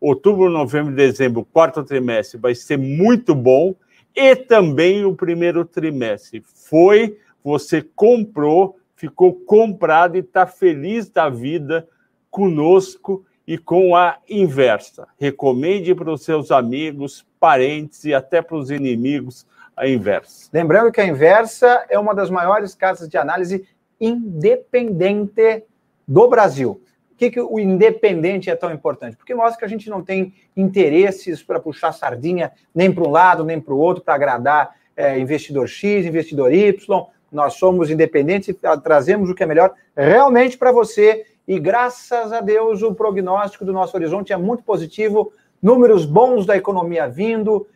[0.00, 3.74] outubro, novembro, dezembro, quarto trimestre vai ser muito bom,
[4.14, 6.42] e também o primeiro trimestre.
[6.44, 11.86] Foi, você comprou, ficou comprado e está feliz da vida
[12.28, 15.06] conosco e com a inversa.
[15.18, 20.48] Recomende para os seus amigos, parentes e até para os inimigos a inversa.
[20.52, 23.66] Lembrando que a inversa é uma das maiores casas de análise
[24.00, 25.64] independente
[26.06, 26.82] do Brasil.
[27.10, 29.16] Por que, que o independente é tão importante?
[29.16, 33.44] Porque mostra que a gente não tem interesses para puxar sardinha nem para um lado
[33.44, 37.06] nem para o outro para agradar é, investidor X, investidor Y.
[37.30, 41.24] Nós somos independentes e trazemos o que é melhor realmente para você.
[41.46, 45.32] E graças a Deus, o prognóstico do nosso horizonte é muito positivo.
[45.62, 47.66] Números bons da economia vindo,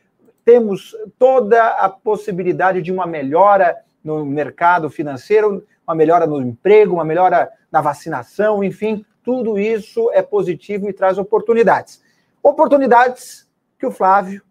[0.45, 7.05] temos toda a possibilidade de uma melhora no mercado financeiro, uma melhora no emprego, uma
[7.05, 12.03] melhora na vacinação, enfim, tudo isso é positivo e traz oportunidades.
[12.43, 14.43] Oportunidades que o Flávio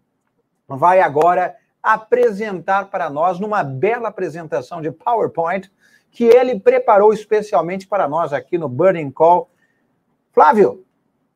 [0.66, 5.70] vai agora apresentar para nós numa bela apresentação de PowerPoint
[6.10, 9.50] que ele preparou especialmente para nós aqui no Burning Call.
[10.32, 10.84] Flávio,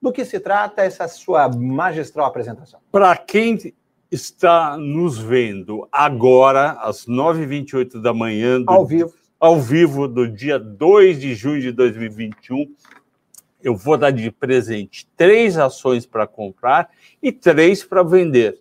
[0.01, 2.81] do que se trata essa sua magistral apresentação?
[2.91, 3.59] Para quem
[4.11, 8.61] está nos vendo agora, às 9h28 da manhã.
[8.61, 9.15] Do, ao vivo.
[9.39, 12.75] Ao vivo, do dia 2 de junho de 2021.
[13.63, 16.91] Eu vou dar de presente três ações para comprar
[17.23, 18.61] e três para vender.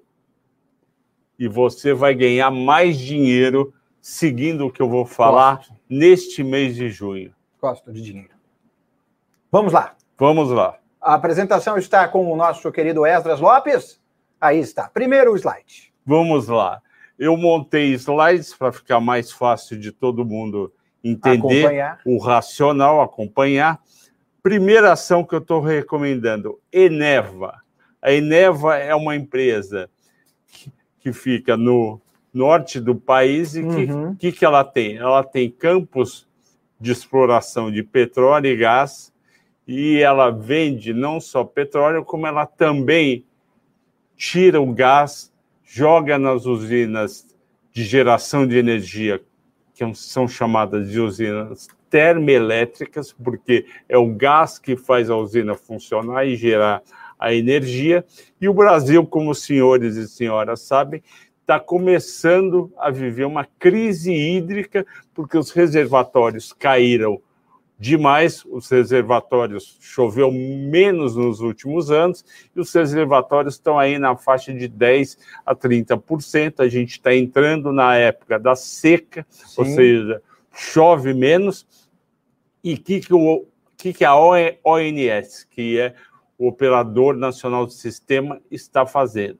[1.39, 5.73] E você vai ganhar mais dinheiro seguindo o que eu vou falar Gosto.
[5.89, 7.33] neste mês de junho.
[7.61, 8.33] Gosto de dinheiro.
[9.51, 9.95] Vamos lá.
[10.17, 10.77] Vamos lá.
[10.99, 13.99] A apresentação está com o nosso querido Esdras Lopes.
[14.39, 14.89] Aí está.
[14.89, 15.93] Primeiro slide.
[16.05, 16.81] Vamos lá.
[17.17, 20.71] Eu montei slides para ficar mais fácil de todo mundo
[21.03, 22.01] entender acompanhar.
[22.05, 23.81] o racional, acompanhar.
[24.43, 27.61] Primeira ação que eu estou recomendando: Eneva.
[28.01, 29.89] A Eneva é uma empresa
[30.47, 31.99] que, que fica no
[32.33, 34.15] norte do país e que, uhum.
[34.15, 34.97] que, que ela tem?
[34.97, 36.27] Ela tem campos
[36.79, 39.11] de exploração de petróleo e gás
[39.67, 43.25] e ela vende não só petróleo, como ela também
[44.17, 45.31] tira o gás,
[45.63, 47.27] joga nas usinas
[47.71, 49.21] de geração de energia,
[49.75, 56.25] que são chamadas de usinas termoelétricas, porque é o gás que faz a usina funcionar
[56.25, 56.81] e gerar
[57.19, 58.03] a energia.
[58.41, 61.01] E o Brasil, como os senhores e senhoras sabem,
[61.41, 67.21] está começando a viver uma crise hídrica, porque os reservatórios caíram
[67.79, 74.53] demais, os reservatórios choveu menos nos últimos anos e os reservatórios estão aí na faixa
[74.53, 76.59] de 10 a 30%.
[76.59, 79.53] A gente está entrando na época da seca, Sim.
[79.57, 81.67] ou seja, chove menos.
[82.63, 83.45] E o que, que, o,
[83.77, 85.93] que, que a ONS, que é
[86.37, 89.39] o Operador Nacional do Sistema, está fazendo?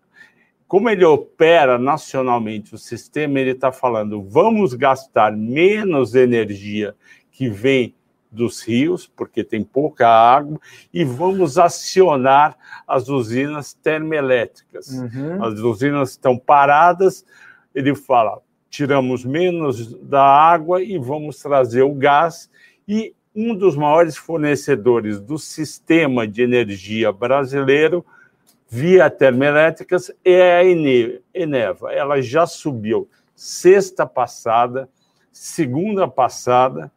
[0.68, 6.94] Como ele opera nacionalmente o sistema, ele está falando: vamos gastar menos energia
[7.32, 7.96] que vem
[8.38, 10.60] dos rios, porque tem pouca água,
[10.94, 12.56] e vamos acionar
[12.88, 14.90] as usinas termoelétricas.
[14.90, 15.44] Uhum.
[15.44, 17.26] As usinas estão paradas,
[17.74, 22.50] ele fala: tiramos menos da água e vamos trazer o gás.
[22.88, 28.06] E um dos maiores fornecedores do sistema de energia brasileiro
[28.70, 30.64] via termoelétricas é a
[31.34, 31.94] Eneva.
[31.94, 34.90] Ela já subiu sexta passada,
[35.32, 36.92] segunda passada,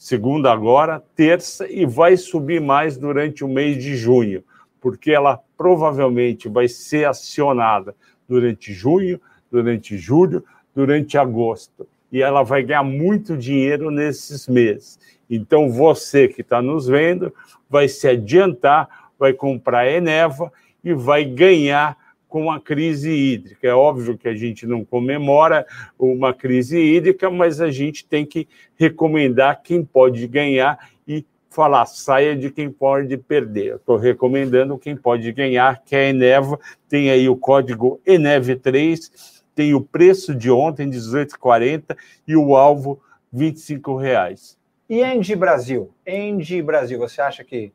[0.00, 4.42] segunda agora, terça, e vai subir mais durante o mês de junho,
[4.80, 7.94] porque ela provavelmente vai ser acionada
[8.26, 9.20] durante junho,
[9.52, 10.42] durante julho,
[10.74, 11.86] durante agosto.
[12.10, 14.98] e ela vai ganhar muito dinheiro nesses meses.
[15.28, 17.32] Então, você que está nos vendo
[17.68, 20.50] vai se adiantar, vai comprar Eneva
[20.82, 21.96] e vai ganhar
[22.30, 23.66] com a crise hídrica.
[23.66, 25.66] É óbvio que a gente não comemora
[25.98, 32.36] uma crise hídrica, mas a gente tem que recomendar quem pode ganhar e falar saia
[32.36, 33.74] de quem pode perder.
[33.74, 36.58] Estou recomendando quem pode ganhar, que é a Eneva.
[36.88, 43.52] Tem aí o código ENEV3, tem o preço de ontem, 18,40, e o alvo, R$
[44.00, 44.56] reais.
[44.88, 45.90] E Engie Brasil?
[46.06, 47.72] Engie Brasil, você acha que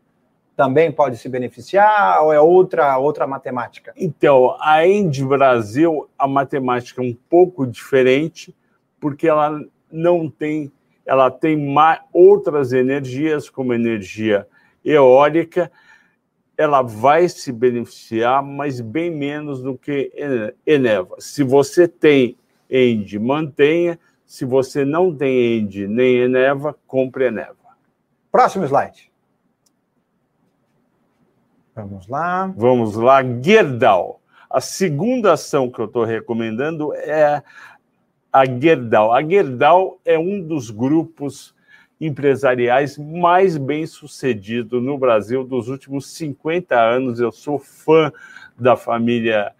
[0.56, 3.94] também pode se beneficiar ou é outra outra matemática?
[3.98, 8.56] Então, a Engie Brasil, a matemática é um pouco diferente,
[9.00, 9.60] porque ela
[9.92, 10.72] não tem
[11.06, 14.48] ela tem mais, outras energias, como energia
[14.84, 15.72] eólica,
[16.58, 20.12] ela vai se beneficiar, mas bem menos do que
[20.66, 21.16] Eneva.
[21.20, 22.38] Se você tem
[22.70, 24.00] End, mantenha.
[24.26, 27.56] Se você não tem End nem Eneva, compre Eneva.
[28.32, 29.12] Próximo slide.
[31.76, 32.54] Vamos lá.
[32.56, 34.22] Vamos lá, Gerdau.
[34.50, 37.44] A segunda ação que eu estou recomendando é
[38.32, 39.12] a Gerdau.
[39.12, 41.54] A Gerdau é um dos grupos
[42.00, 47.20] empresariais mais bem sucedido no Brasil dos últimos 50 anos.
[47.20, 48.12] Eu sou fã
[48.58, 49.52] da família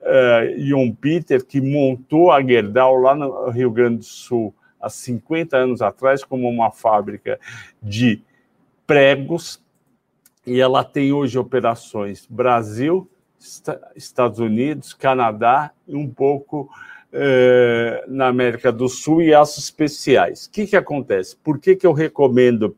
[0.00, 5.82] uh, Peter, que montou a Gerdau lá no Rio Grande do Sul há 50 anos
[5.82, 7.38] atrás, como uma fábrica
[7.82, 8.22] de
[8.86, 9.62] pregos.
[10.50, 13.08] E ela tem hoje operações Brasil,
[13.94, 16.68] Estados Unidos, Canadá e um pouco
[17.12, 20.46] eh, na América do Sul e aços especiais.
[20.46, 21.36] O que, que acontece?
[21.36, 22.76] Por que, que eu recomendo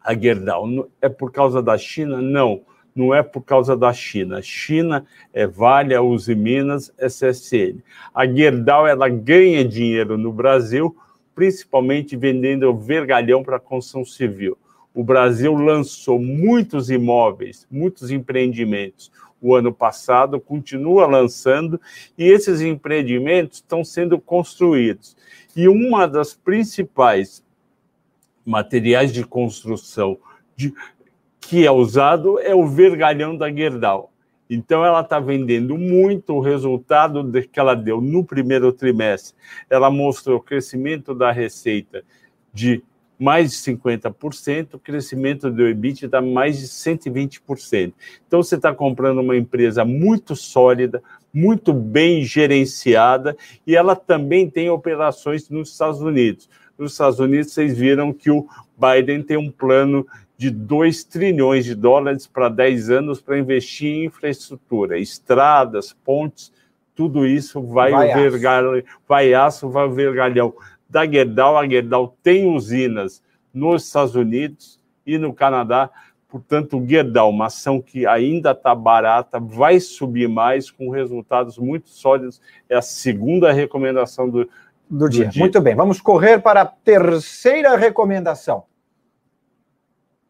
[0.00, 0.88] a Gerdau?
[1.00, 2.20] É por causa da China?
[2.20, 2.62] Não,
[2.96, 4.42] não é por causa da China.
[4.42, 7.78] China é Vale, Uzi Minas, SSN.
[8.12, 10.96] A Gerdau ela ganha dinheiro no Brasil,
[11.32, 14.58] principalmente vendendo vergalhão para construção civil.
[14.94, 19.10] O Brasil lançou muitos imóveis, muitos empreendimentos
[19.42, 21.80] o ano passado, continua lançando,
[22.16, 25.16] e esses empreendimentos estão sendo construídos.
[25.56, 27.44] E uma das principais
[28.46, 30.16] materiais de construção
[30.54, 30.72] de,
[31.40, 34.12] que é usado é o vergalhão da Gerdau.
[34.48, 39.34] Então, ela está vendendo muito o resultado que ela deu no primeiro trimestre.
[39.68, 42.04] Ela mostrou o crescimento da receita
[42.52, 42.82] de
[43.22, 47.92] mais de 50%, o crescimento do EBIT está mais de 120%.
[48.26, 51.00] Então, você está comprando uma empresa muito sólida,
[51.32, 56.50] muito bem gerenciada, e ela também tem operações nos Estados Unidos.
[56.76, 58.44] Nos Estados Unidos, vocês viram que o
[58.76, 60.04] Biden tem um plano
[60.36, 66.52] de 2 trilhões de dólares para 10 anos para investir em infraestrutura, estradas, pontes,
[66.92, 68.12] tudo isso vai, vai
[69.06, 70.52] vai aço, vai vergalhão
[70.92, 71.56] da Gerdau.
[71.56, 75.90] A Gerdau tem usinas nos Estados Unidos e no Canadá.
[76.28, 81.88] Portanto, o Gerdau, uma ação que ainda está barata, vai subir mais com resultados muito
[81.88, 82.40] sólidos.
[82.68, 84.50] É a segunda recomendação do, do,
[84.90, 85.28] do dia.
[85.28, 85.40] dia.
[85.40, 88.64] Muito bem, vamos correr para a terceira recomendação.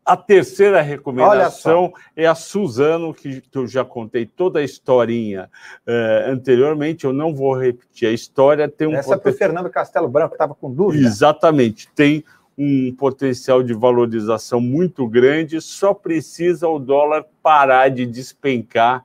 [0.04, 5.48] A terceira recomendação é a Suzano, que, eu já contei toda a historinha
[5.86, 8.68] uh, anteriormente, eu não vou repetir a história.
[8.68, 11.06] Tem um Essa é para o Fernando Castelo Branco, que estava com dúvida.
[11.06, 12.24] Exatamente, tem
[12.58, 19.04] um potencial de valorização muito grande, só precisa o dólar parar de despencar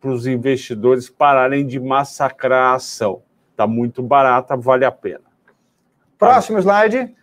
[0.00, 3.22] para os investidores pararem de massacrar a ação.
[3.52, 5.20] Está muito barata, vale a pena.
[6.18, 7.14] Próximo slide.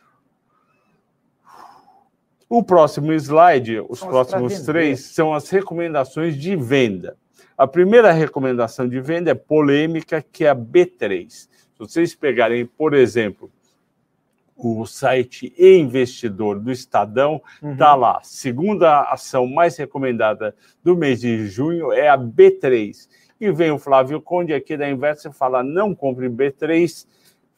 [2.50, 7.16] O próximo slide, os Vamos próximos três, são as recomendações de venda.
[7.56, 11.30] A primeira recomendação de venda é polêmica, que é a B3.
[11.30, 13.52] Se vocês pegarem, por exemplo,
[14.56, 18.00] o site e-investidor do Estadão, está uhum.
[18.00, 18.20] lá.
[18.24, 23.08] Segunda ação mais recomendada do mês de junho é a B3.
[23.40, 27.06] E vem o Flávio Conde aqui da Inversa e fala: não compre B3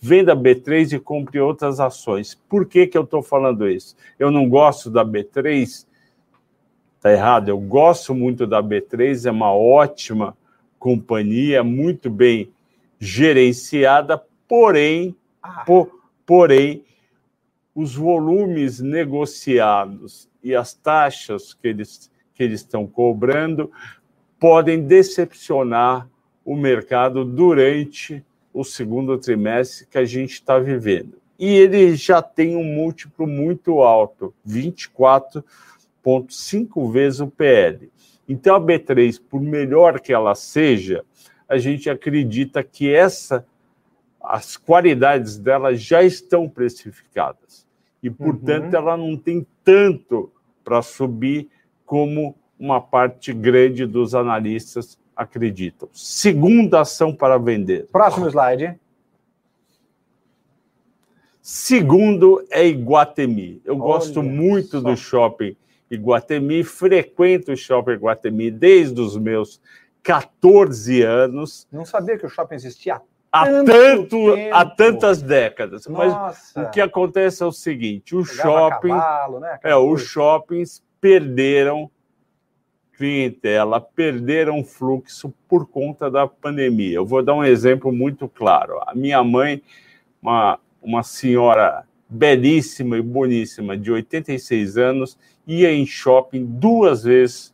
[0.01, 2.33] venda B3 e compre outras ações.
[2.49, 3.95] Por que, que eu estou falando isso?
[4.17, 5.85] Eu não gosto da B3,
[6.99, 10.35] tá errado, eu gosto muito da B3, é uma ótima
[10.79, 12.51] companhia, muito bem
[12.99, 15.63] gerenciada, porém, ah.
[16.25, 16.83] porém,
[17.75, 23.71] os volumes negociados e as taxas que eles, que eles estão cobrando
[24.39, 26.09] podem decepcionar
[26.43, 31.19] o mercado durante o segundo trimestre que a gente está vivendo.
[31.39, 37.91] E ele já tem um múltiplo muito alto, 24,5 vezes o PL.
[38.27, 41.03] Então, a B3, por melhor que ela seja,
[41.49, 43.43] a gente acredita que essa
[44.23, 47.65] as qualidades dela já estão precificadas.
[48.03, 48.79] E, portanto, uhum.
[48.79, 50.31] ela não tem tanto
[50.63, 51.49] para subir
[51.85, 55.89] como uma parte grande dos analistas acreditam.
[55.93, 57.87] Segunda ação para vender.
[57.91, 58.79] Próximo slide.
[61.41, 63.61] Segundo é Iguatemi.
[63.65, 64.89] Eu Olha gosto muito só.
[64.89, 65.55] do shopping
[65.89, 69.59] Iguatemi, frequento o shopping Iguatemi desde os meus
[70.03, 71.67] 14 anos.
[71.71, 73.01] Não sabia que o shopping existia
[73.31, 74.17] há, tanto,
[74.51, 75.87] há tantas décadas.
[75.87, 76.51] Nossa.
[76.55, 79.59] Mas o que acontece é o seguinte: o shopping, cavalo, né?
[79.63, 81.89] é, os shoppings perderam
[83.01, 86.97] clientela, perderam fluxo por conta da pandemia.
[86.97, 88.79] Eu vou dar um exemplo muito claro.
[88.85, 89.59] A minha mãe,
[90.21, 97.51] uma, uma senhora belíssima e boníssima, de 86 anos, ia em shopping duas vezes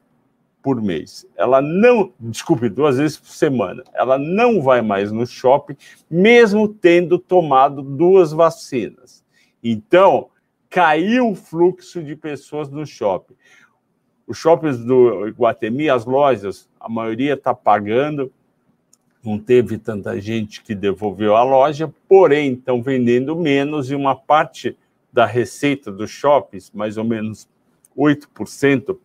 [0.61, 1.25] por mês.
[1.37, 3.85] Ela não, desculpe, duas vezes por semana.
[3.93, 5.77] Ela não vai mais no shopping,
[6.11, 9.23] mesmo tendo tomado duas vacinas.
[9.63, 10.27] Então,
[10.69, 13.35] caiu o fluxo de pessoas no shopping.
[14.27, 18.31] Os shoppings do Iguatemi, as lojas, a maioria está pagando,
[19.23, 24.77] não teve tanta gente que devolveu a loja, porém estão vendendo menos e uma parte
[25.11, 27.47] da receita dos shoppings, mais ou menos
[27.97, 28.97] 8%,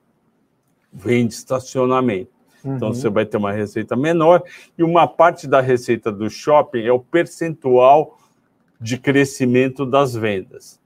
[0.92, 2.30] vem de estacionamento.
[2.58, 2.76] Então, uhum.
[2.76, 4.42] Então você vai ter uma receita menor
[4.76, 8.18] e uma parte da receita do shopping é o percentual
[8.80, 10.80] de crescimento das vendas.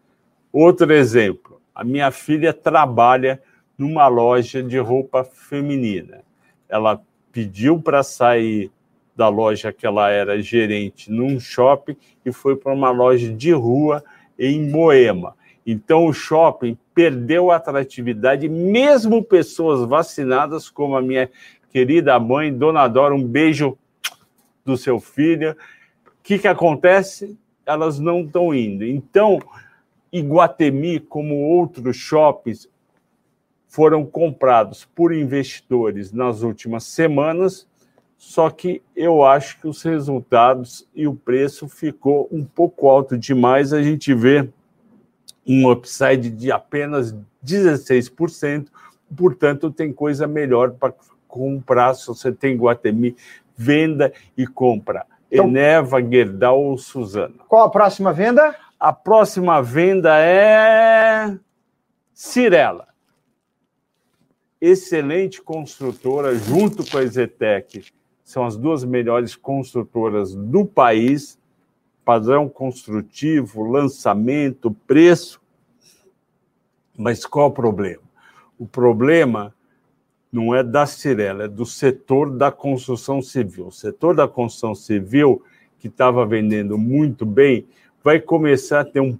[0.52, 3.42] Outro exemplo, a minha filha trabalha
[3.76, 6.22] numa loja de roupa feminina.
[6.68, 7.00] Ela
[7.30, 8.70] pediu para sair
[9.14, 14.04] da loja que ela era gerente num shopping e foi para uma loja de rua
[14.38, 15.34] em Moema.
[15.66, 21.30] Então o shopping perdeu a atratividade, mesmo pessoas vacinadas, como a minha
[21.70, 23.76] querida mãe, Dona Dora, um beijo
[24.64, 25.52] do seu filho.
[26.06, 27.38] O que, que acontece?
[27.64, 28.84] Elas não estão indo.
[28.84, 29.38] Então,
[30.12, 32.68] Iguatemi, como outros shoppings,
[33.68, 37.66] foram comprados por investidores nas últimas semanas,
[38.16, 43.72] só que eu acho que os resultados e o preço ficou um pouco alto demais.
[43.72, 44.48] A gente vê
[45.46, 47.14] um upside de apenas
[47.44, 48.68] 16%,
[49.14, 50.94] portanto, tem coisa melhor para
[51.28, 51.94] comprar.
[51.94, 53.14] Se você tem Guatemi,
[53.54, 55.04] venda e compra.
[55.30, 57.34] Então, Eneva, Gerdau ou Suzana.
[57.48, 58.56] Qual a próxima venda?
[58.80, 61.36] A próxima venda é
[62.14, 62.95] Cirela
[64.66, 67.84] excelente construtora, junto com a Zetec,
[68.24, 71.38] são as duas melhores construtoras do país,
[72.04, 75.40] padrão construtivo, lançamento, preço.
[76.98, 78.02] Mas qual o problema?
[78.58, 79.54] O problema
[80.32, 83.68] não é da Cirela, é do setor da construção civil.
[83.68, 85.42] O setor da construção civil,
[85.78, 87.66] que estava vendendo muito bem,
[88.02, 89.16] vai começar a ter um,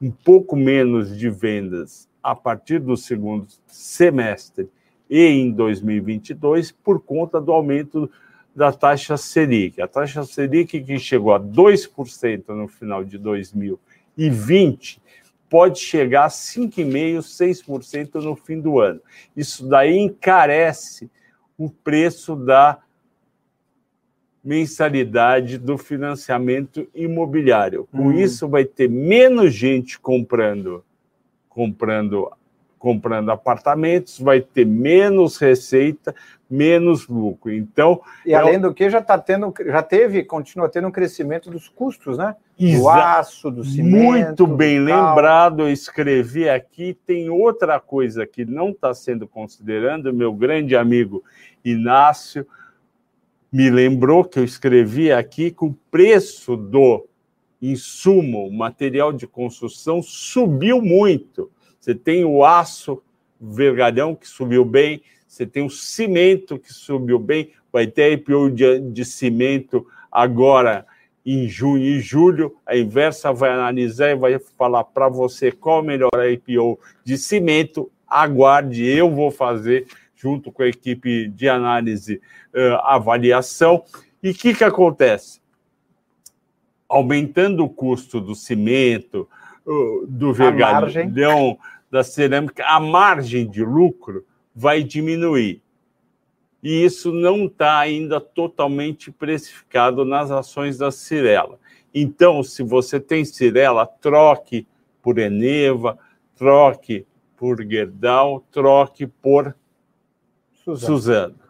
[0.00, 4.68] um pouco menos de vendas a partir do segundo semestre
[5.10, 8.08] e em 2022 por conta do aumento
[8.54, 9.82] da taxa Selic.
[9.82, 15.02] A taxa Selic, que chegou a 2% no final de 2020,
[15.48, 19.00] pode chegar a 5,5%, 6% no fim do ano.
[19.36, 21.10] Isso daí encarece
[21.58, 22.78] o preço da
[24.42, 27.86] mensalidade do financiamento imobiliário.
[27.92, 28.12] Com hum.
[28.12, 30.84] isso, vai ter menos gente comprando
[31.50, 32.30] comprando
[32.80, 36.14] comprando apartamentos, vai ter menos receita,
[36.50, 37.52] menos lucro.
[37.52, 38.58] Então, e além é...
[38.58, 42.34] do que já está tendo, já teve, continua tendo um crescimento dos custos, né?
[42.58, 43.96] Do aço, do cimento.
[43.96, 46.96] Muito bem lembrado, eu escrevi aqui.
[47.06, 51.22] Tem outra coisa que não está sendo considerando, meu grande amigo
[51.62, 52.46] Inácio
[53.52, 57.06] me lembrou que eu escrevi aqui que o preço do
[57.60, 61.50] insumo, material de construção, subiu muito
[61.80, 63.02] você tem o aço
[63.40, 68.80] vergalhão que subiu bem, você tem o cimento que subiu bem, vai ter IPO de,
[68.80, 70.86] de cimento agora
[71.24, 72.56] em junho e julho.
[72.66, 77.90] A Inversa vai analisar e vai falar para você qual melhor IPO de cimento.
[78.06, 82.20] Aguarde, eu vou fazer junto com a equipe de análise
[82.54, 83.82] uh, avaliação.
[84.22, 85.40] E o que, que acontece?
[86.88, 89.28] Aumentando o custo do cimento,
[89.64, 91.58] do vergalhão,
[91.90, 95.62] da cerâmica, a margem de lucro vai diminuir.
[96.62, 101.58] E isso não está ainda totalmente precificado nas ações da Cirela.
[101.94, 104.66] Então, se você tem Cirela, troque
[105.02, 105.98] por Eneva,
[106.36, 107.06] troque
[107.36, 109.56] por Gerdau, troque por
[110.52, 110.86] Suzano.
[110.86, 111.40] Suzano.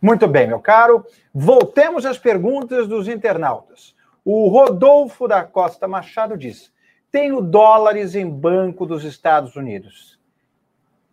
[0.00, 1.04] Muito bem, meu caro.
[1.34, 3.94] Voltemos às perguntas dos internautas.
[4.24, 6.72] O Rodolfo da Costa Machado diz:
[7.12, 10.18] tenho dólares em banco dos Estados Unidos.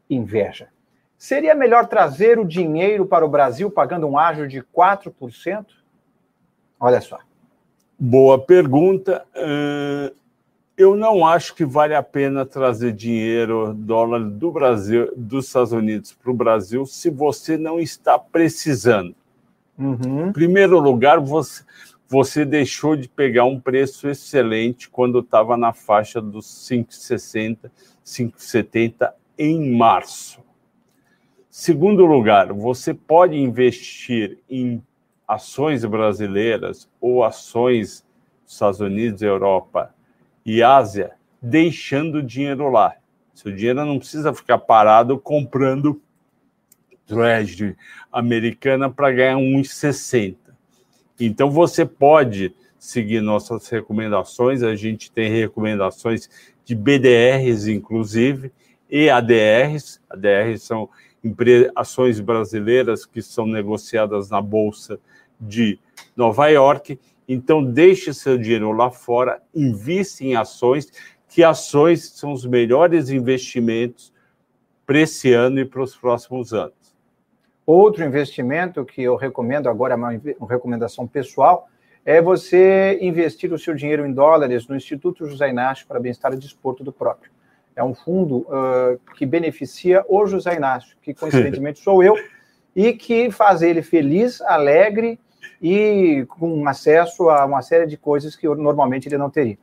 [0.10, 0.70] Inveja.
[1.18, 5.66] Seria melhor trazer o dinheiro para o Brasil pagando um ágio de 4%?
[6.80, 7.20] Olha só.
[8.00, 9.26] Boa pergunta.
[10.78, 16.14] Eu não acho que vale a pena trazer dinheiro, dólar do Brasil, dos Estados Unidos
[16.14, 19.14] para o Brasil, se você não está precisando.
[19.78, 20.30] Uhum.
[20.30, 21.64] Em primeiro lugar, você,
[22.10, 27.70] você deixou de pegar um preço excelente quando estava na faixa dos 5,60,
[28.04, 30.44] 5,70 em março.
[31.52, 34.84] Segundo lugar, você pode investir em
[35.28, 38.04] ações brasileiras ou ações
[38.44, 39.94] dos Estados Unidos, Europa
[40.44, 42.96] e Ásia, deixando dinheiro lá.
[43.36, 46.02] Seu dinheiro não precisa ficar parado comprando
[47.06, 47.78] Treasury
[48.12, 50.38] americana para ganhar 1,60.
[51.20, 56.30] Então você pode seguir nossas recomendações, a gente tem recomendações
[56.64, 58.52] de BDRs, inclusive,
[58.90, 60.00] e ADRs.
[60.10, 60.90] ADRs são
[61.76, 65.00] ações brasileiras que são negociadas na Bolsa
[65.40, 65.78] de
[66.16, 66.98] Nova York.
[67.28, 70.92] Então, deixe seu dinheiro lá fora, invista em ações,
[71.28, 74.12] que ações são os melhores investimentos
[74.86, 76.79] para esse ano e para os próximos anos.
[77.72, 81.70] Outro investimento que eu recomendo agora, uma recomendação pessoal,
[82.04, 86.38] é você investir o seu dinheiro em dólares no Instituto José Inácio para Bem-Estar e
[86.38, 87.32] Desporto do próprio.
[87.76, 92.16] É um fundo uh, que beneficia o José Inácio, que coincidentemente sou eu,
[92.76, 95.20] e que faz ele feliz, alegre
[95.62, 99.60] e com acesso a uma série de coisas que normalmente ele não teria.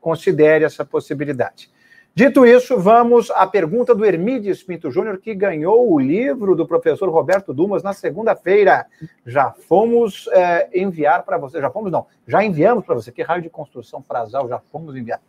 [0.00, 1.70] Considere essa possibilidade.
[2.16, 7.08] Dito isso, vamos à pergunta do Hermídios Pinto Júnior, que ganhou o livro do professor
[7.08, 8.86] Roberto Dumas na segunda-feira.
[9.26, 13.10] Já fomos é, enviar para você, já fomos não, já enviamos para você.
[13.10, 15.20] Que raio de construção frasal, já fomos enviar.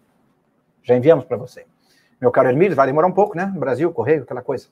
[0.83, 1.65] Já enviamos para você.
[2.21, 3.51] Meu caro Hermídios, vai demorar um pouco, né?
[3.57, 4.67] Brasil, correio, aquela coisa.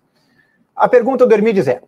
[0.76, 1.82] A pergunta do Hermídios é: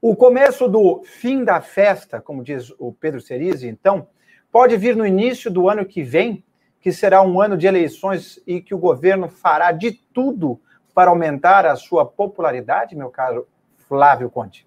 [0.00, 4.06] o começo do fim da festa, como diz o Pedro Cerise, então,
[4.52, 6.44] pode vir no início do ano que vem?
[6.80, 10.58] Que será um ano de eleições e que o governo fará de tudo
[10.94, 13.46] para aumentar a sua popularidade, meu caro
[13.88, 14.66] Flávio Conte?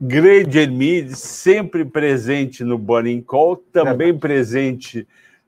[0.00, 4.12] Grande Hermide, sempre presente no Burning Call, também é.
[4.12, 5.06] presente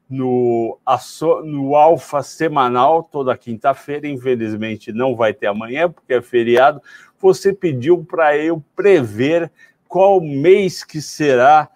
[0.08, 0.76] no,
[1.44, 4.08] no Alfa Semanal, toda quinta-feira.
[4.08, 6.82] Infelizmente não vai ter amanhã, porque é feriado.
[7.20, 9.50] Você pediu para eu prever
[9.86, 11.68] qual mês que será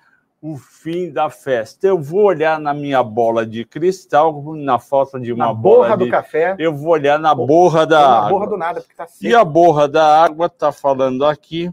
[0.45, 1.87] o fim da festa.
[1.87, 5.97] Eu vou olhar na minha bola de cristal, na falta de uma na borra bola
[5.97, 6.55] do café.
[6.59, 8.29] Eu vou olhar na borra da na água.
[8.29, 9.25] borra do nada, porque tá seco.
[9.25, 11.73] E a borra da água está falando aqui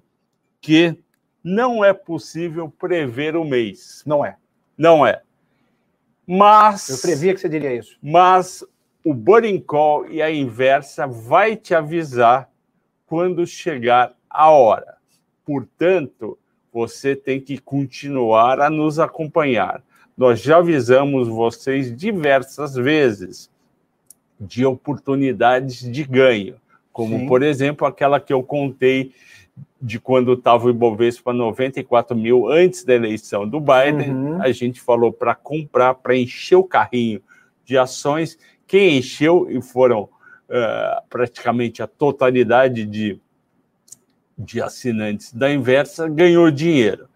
[0.62, 0.98] que
[1.44, 4.04] não é possível prever o mês.
[4.06, 4.38] Não é.
[4.78, 5.22] Não é.
[6.26, 6.88] Mas.
[6.88, 7.98] Eu previa que você diria isso.
[8.02, 8.64] Mas
[9.04, 12.50] o Burning Call e a inversa vai te avisar
[13.06, 14.96] quando chegar a hora.
[15.44, 16.40] Portanto,
[16.72, 19.84] você tem que continuar a nos acompanhar.
[20.18, 23.50] Nós já avisamos vocês diversas vezes
[24.40, 26.56] de oportunidades de ganho,
[26.92, 27.28] como, Sim.
[27.28, 29.14] por exemplo, aquela que eu contei
[29.82, 34.12] de quando estava o Ibovespa 94 mil antes da eleição do Biden.
[34.12, 34.42] Uhum.
[34.42, 37.22] A gente falou para comprar, para encher o carrinho
[37.66, 38.38] de ações.
[38.68, 43.20] Quem encheu, e foram uh, praticamente a totalidade de
[44.38, 47.08] de assinantes da Inversa ganhou dinheiro.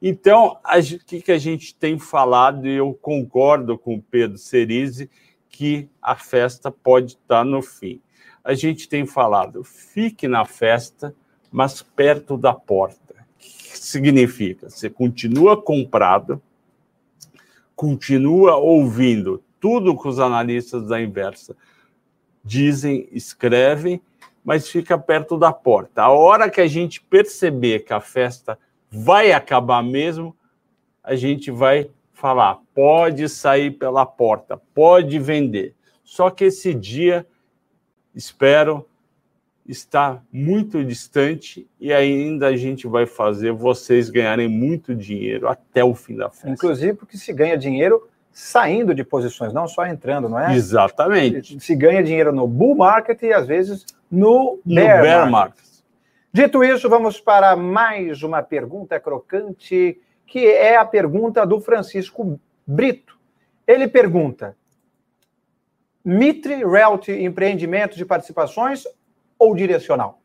[0.00, 5.08] Então, o que, que a gente tem falado, e eu concordo com o Pedro Cerise,
[5.48, 8.00] que a festa pode estar no fim.
[8.42, 11.14] A gente tem falado, fique na festa,
[11.50, 13.14] mas perto da porta.
[13.14, 14.68] O que significa?
[14.68, 16.42] Você continua comprado,
[17.74, 21.56] continua ouvindo tudo que os analistas da Inversa
[22.44, 24.02] dizem, escrevem,
[24.44, 26.02] mas fica perto da porta.
[26.02, 28.58] A hora que a gente perceber que a festa
[28.90, 30.36] vai acabar mesmo,
[31.02, 35.74] a gente vai falar: pode sair pela porta, pode vender.
[36.04, 37.26] Só que esse dia,
[38.14, 38.86] espero,
[39.66, 45.94] está muito distante e ainda a gente vai fazer vocês ganharem muito dinheiro até o
[45.94, 46.50] fim da festa.
[46.50, 50.54] Inclusive porque se ganha dinheiro saindo de posições, não só entrando, não é?
[50.54, 51.58] Exatamente.
[51.60, 55.64] Se ganha dinheiro no bull market e às vezes no, no bear, bear market.
[56.32, 63.18] Dito isso, vamos para mais uma pergunta crocante, que é a pergunta do Francisco Brito.
[63.66, 64.56] Ele pergunta:
[66.04, 68.84] Mitre Realty empreendimentos de participações
[69.38, 70.20] ou direcional?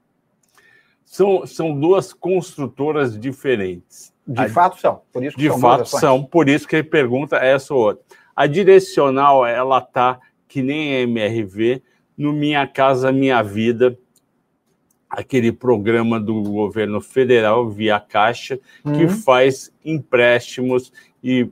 [1.04, 4.14] São, são duas construtoras diferentes.
[4.28, 5.02] De a, fato são.
[5.12, 8.04] Por isso de são fato são, por isso que ele pergunta essa ou outra.
[8.36, 11.82] A direcional, ela está que nem a MRV,
[12.20, 13.98] no Minha Casa Minha Vida,
[15.10, 18.94] aquele programa do governo federal via Caixa, uhum.
[18.94, 20.92] que faz empréstimos
[21.24, 21.50] e,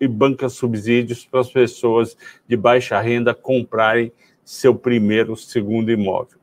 [0.00, 2.16] e banca subsídios para as pessoas
[2.48, 4.10] de baixa renda comprarem
[4.42, 6.38] seu primeiro, segundo imóvel.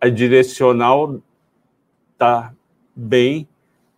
[0.00, 1.20] A direcional
[2.12, 2.54] está
[2.96, 3.46] bem,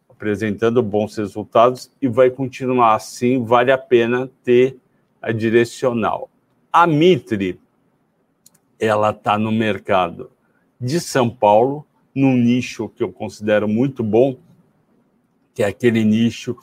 [0.08, 3.44] apresentando bons resultados e vai continuar assim.
[3.44, 4.76] Vale a pena ter
[5.22, 6.28] a direcional.
[6.72, 7.60] A Mitre,
[8.78, 10.30] ela está no mercado
[10.80, 14.36] de São Paulo, num nicho que eu considero muito bom,
[15.54, 16.56] que é aquele nicho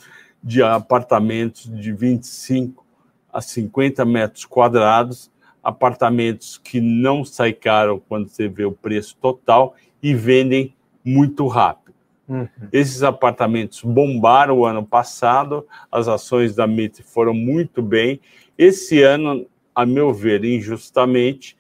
[0.43, 2.85] de apartamentos de 25
[3.31, 5.31] a 50 metros quadrados,
[5.63, 11.95] apartamentos que não saem caro quando você vê o preço total e vendem muito rápido.
[12.27, 12.47] Uhum.
[12.71, 18.19] Esses apartamentos bombaram o ano passado, as ações da MIT foram muito bem.
[18.57, 21.57] Esse ano, a meu ver, injustamente,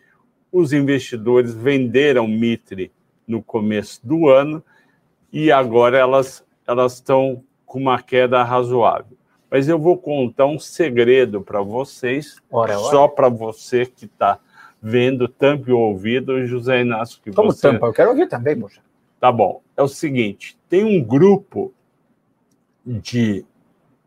[0.53, 2.91] os investidores venderam Mitre
[3.27, 4.63] no começo do ano
[5.31, 9.17] e agora elas elas estão com uma queda razoável.
[9.49, 14.39] Mas eu vou contar um segredo para vocês, ora, só para você que está
[14.81, 17.21] vendo, tampe o ouvido, José Inácio.
[17.21, 17.69] Que Como você...
[17.69, 17.87] tampa?
[17.87, 18.79] Eu quero ouvir também, moça.
[19.19, 19.61] Tá bom.
[19.75, 21.73] É o seguinte: tem um grupo
[22.85, 23.45] de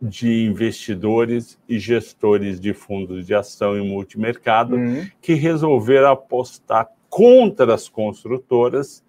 [0.00, 5.06] de investidores e gestores de fundos de ação e multimercado uhum.
[5.20, 9.02] que resolveram apostar contra as construtoras,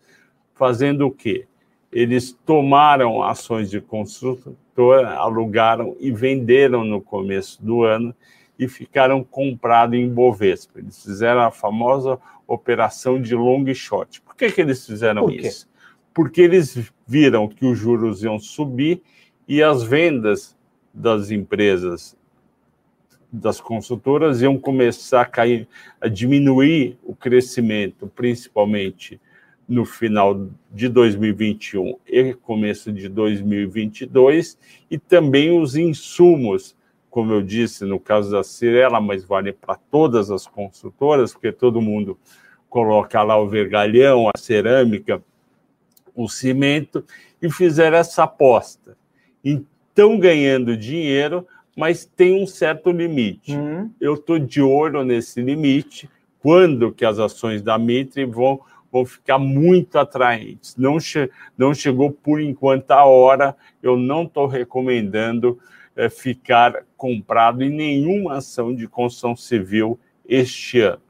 [0.54, 1.46] fazendo o quê?
[1.92, 8.16] Eles tomaram ações de construtora, alugaram e venderam no começo do ano
[8.58, 10.80] e ficaram comprados em Bovespa.
[10.80, 14.22] Eles fizeram a famosa operação de long short.
[14.22, 15.68] Por que, que eles fizeram Por isso?
[16.14, 19.02] Porque eles viram que os juros iam subir
[19.48, 20.57] e as vendas
[20.98, 22.18] das empresas,
[23.32, 25.68] das consultoras, iam começar a cair,
[26.02, 29.22] a diminuir o crescimento, principalmente
[29.68, 34.58] no final de 2021 e começo de 2022,
[34.90, 36.76] e também os insumos,
[37.12, 41.82] como eu disse no caso da Cirela, mas vale para todas as consultoras, porque todo
[41.82, 42.18] mundo
[42.70, 45.22] coloca lá o vergalhão, a cerâmica,
[46.16, 47.04] o cimento,
[47.40, 48.98] e fizeram essa aposta.
[49.44, 53.56] Então, estão ganhando dinheiro, mas tem um certo limite.
[53.56, 53.90] Uhum.
[54.00, 56.08] Eu estou de olho nesse limite,
[56.40, 58.60] quando que as ações da Mitre vão,
[58.92, 60.76] vão ficar muito atraentes.
[60.78, 65.58] Não, che não chegou por enquanto a hora, eu não estou recomendando
[65.96, 71.02] é, ficar comprado em nenhuma ação de construção civil este ano.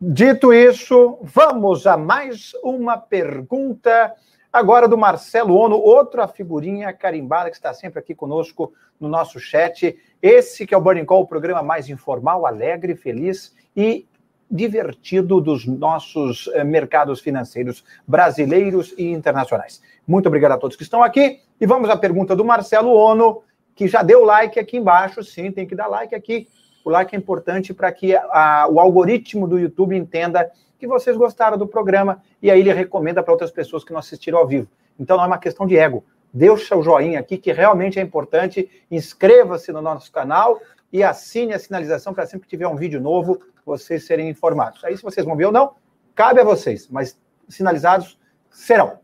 [0.00, 4.14] Dito isso, vamos a mais uma pergunta
[4.56, 9.94] Agora do Marcelo Ono, outra figurinha carimbada que está sempre aqui conosco no nosso chat.
[10.22, 14.06] Esse que é o Burning Call, o programa mais informal, alegre, feliz e
[14.50, 19.82] divertido dos nossos eh, mercados financeiros brasileiros e internacionais.
[20.08, 21.38] Muito obrigado a todos que estão aqui.
[21.60, 23.42] E vamos à pergunta do Marcelo Ono,
[23.74, 25.22] que já deu like aqui embaixo.
[25.22, 26.48] Sim, tem que dar like aqui.
[26.86, 31.58] O like é importante para que a, o algoritmo do YouTube entenda que vocês gostaram
[31.58, 34.68] do programa e aí ele recomenda para outras pessoas que não assistiram ao vivo.
[34.96, 36.04] Então não é uma questão de ego.
[36.32, 38.70] Dê o joinha aqui, que realmente é importante.
[38.88, 40.60] Inscreva-se no nosso canal
[40.92, 44.84] e assine a sinalização para sempre que tiver um vídeo novo, vocês serem informados.
[44.84, 45.74] Aí, se vocês vão ver ou não,
[46.14, 47.18] cabe a vocês, mas
[47.48, 48.16] sinalizados
[48.48, 49.00] serão.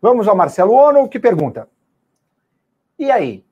[0.00, 1.68] Vamos ao Marcelo Ono, que pergunta.
[2.96, 3.44] E aí?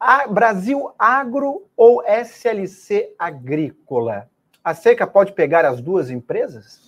[0.00, 4.30] A Brasil Agro ou SLC Agrícola?
[4.64, 6.80] A Seca pode pegar as duas empresas?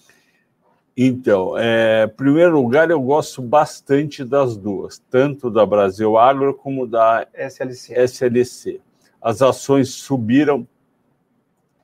[0.96, 6.86] Então, é, em primeiro lugar, eu gosto bastante das duas, tanto da Brasil Agro como
[6.86, 7.92] da SLC.
[7.94, 8.80] SLC.
[9.20, 10.66] As ações subiram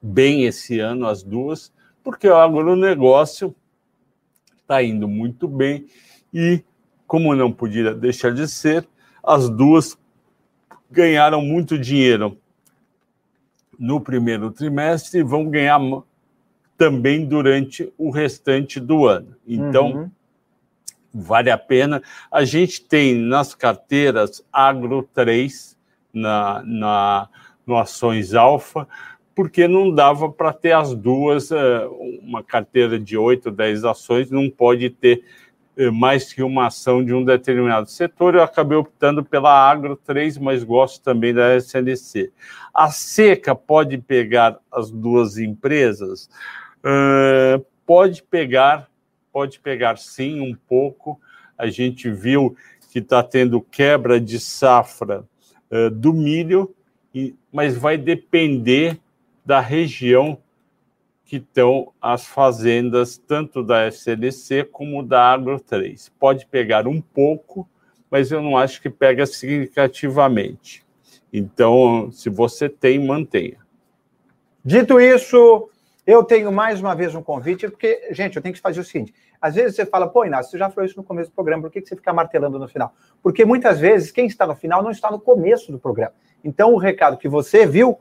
[0.00, 1.70] bem esse ano, as duas,
[2.02, 3.54] porque o agronegócio
[4.62, 5.86] está indo muito bem
[6.32, 6.64] e,
[7.06, 8.88] como não podia deixar de ser,
[9.22, 9.98] as duas
[10.90, 12.38] ganharam muito dinheiro
[13.78, 15.80] no primeiro trimestre e vão ganhar
[16.76, 19.34] também durante o restante do ano.
[19.46, 20.10] Então, uhum.
[21.12, 22.02] vale a pena.
[22.30, 25.76] A gente tem nas carteiras Agro 3,
[26.12, 27.28] na, na,
[27.66, 28.88] no Ações Alfa,
[29.34, 31.86] porque não dava para ter as duas, eh,
[32.22, 35.24] uma carteira de 8, 10 ações, não pode ter
[35.92, 38.34] mais que uma ação de um determinado setor.
[38.34, 42.32] Eu acabei optando pela Agro 3, mas gosto também da SLC.
[42.74, 46.28] A Seca pode pegar as duas empresas?
[46.78, 48.88] Uh, pode pegar,
[49.32, 51.20] pode pegar sim um pouco.
[51.56, 52.56] A gente viu
[52.90, 55.24] que está tendo quebra de safra
[55.70, 56.74] uh, do milho,
[57.14, 58.98] e, mas vai depender
[59.44, 60.38] da região
[61.28, 66.10] que estão as fazendas, tanto da FCDC como da Agro 3.
[66.18, 67.68] Pode pegar um pouco,
[68.10, 70.86] mas eu não acho que pega significativamente.
[71.30, 73.58] Então, se você tem, mantenha.
[74.64, 75.68] Dito isso,
[76.06, 79.12] eu tenho mais uma vez um convite, porque, gente, eu tenho que fazer o seguinte:
[79.38, 81.70] às vezes você fala, pô, Inácio, você já falou isso no começo do programa, por
[81.70, 82.94] que você fica martelando no final?
[83.22, 86.14] Porque muitas vezes quem está no final não está no começo do programa.
[86.42, 87.98] Então, o recado que você viu,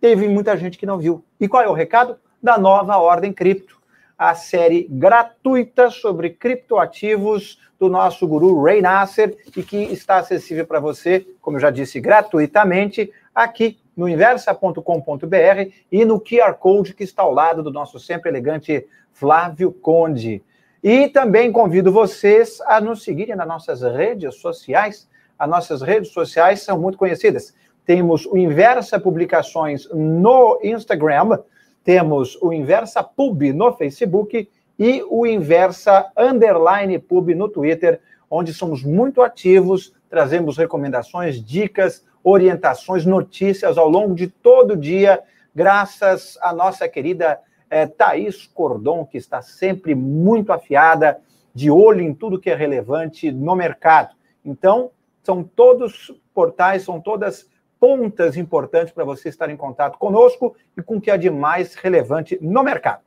[0.00, 1.24] teve muita gente que não viu.
[1.40, 2.16] E qual é o recado?
[2.40, 3.78] Da nova Ordem Cripto,
[4.16, 10.78] a série gratuita sobre criptoativos do nosso guru Ray Nasser e que está acessível para
[10.78, 17.22] você, como eu já disse, gratuitamente aqui no inversa.com.br e no QR Code que está
[17.22, 20.40] ao lado do nosso sempre elegante Flávio Conde.
[20.82, 25.08] E também convido vocês a nos seguirem nas nossas redes sociais.
[25.36, 27.52] As nossas redes sociais são muito conhecidas.
[27.84, 31.38] Temos o Inversa Publicações no Instagram,
[31.88, 34.46] temos o Inversa Pub no Facebook
[34.78, 37.98] e o Inversa Underline Pub no Twitter,
[38.30, 45.18] onde somos muito ativos, trazemos recomendações, dicas, orientações, notícias ao longo de todo o dia,
[45.54, 51.18] graças à nossa querida é, Thaís Cordon, que está sempre muito afiada,
[51.54, 54.14] de olho em tudo que é relevante no mercado.
[54.44, 54.90] Então,
[55.22, 57.48] são todos portais, são todas
[57.80, 61.74] pontas importantes para você estar em contato conosco e com o que há de mais
[61.74, 63.02] relevante no mercado.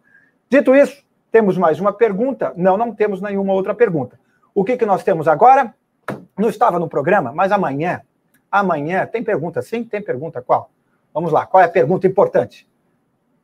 [0.49, 2.53] Dito isso, temos mais uma pergunta?
[2.55, 4.19] Não, não temos nenhuma outra pergunta.
[4.53, 5.73] O que, que nós temos agora?
[6.37, 8.01] Não estava no programa, mas amanhã,
[8.51, 9.83] amanhã, tem pergunta sim?
[9.83, 10.69] Tem pergunta qual?
[11.13, 12.67] Vamos lá, qual é a pergunta importante?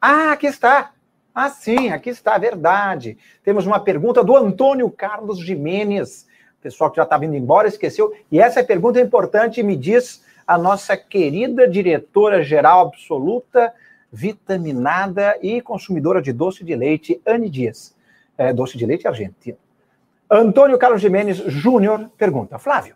[0.02, 0.92] Ah, aqui está.
[1.34, 3.18] Ah, sim, aqui está, verdade.
[3.44, 6.28] Temos uma pergunta do Antônio Carlos Jimenez,
[6.62, 8.14] pessoal que já está vindo embora, esqueceu.
[8.32, 13.74] E essa pergunta é importante, me diz a nossa querida diretora-geral absoluta,
[14.12, 17.94] vitaminada e consumidora de doce de leite, Anne Dias.
[18.38, 19.58] É, doce de leite argentino.
[20.30, 22.96] Antônio Carlos Jimenez Júnior pergunta: Flávio,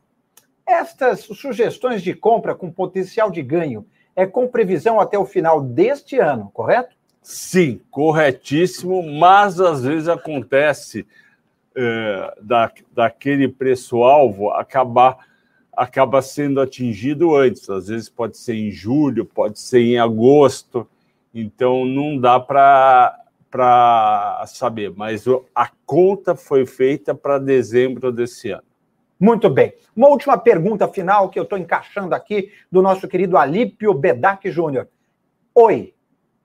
[0.66, 3.86] estas sugestões de compra com potencial de ganho
[4.16, 6.96] é com previsão até o final deste ano, correto?
[7.22, 11.06] Sim, corretíssimo, mas às vezes acontece
[11.76, 15.18] é, da, daquele preço-alvo acabar
[15.76, 17.70] acaba sendo atingido antes.
[17.70, 20.88] Às vezes pode ser em julho, pode ser em agosto.
[21.34, 23.18] Então não dá para
[24.48, 28.64] saber, mas a conta foi feita para dezembro desse ano.
[29.20, 29.74] Muito bem.
[29.96, 34.88] Uma última pergunta final que eu estou encaixando aqui do nosso querido Alípio Bedac Júnior.
[35.54, 35.94] Oi,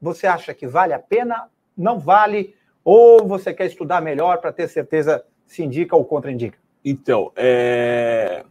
[0.00, 1.48] você acha que vale a pena?
[1.76, 2.54] Não vale?
[2.84, 6.58] Ou você quer estudar melhor para ter certeza se indica ou contraindica?
[6.84, 8.44] Então, é...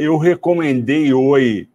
[0.00, 1.68] eu recomendei Oi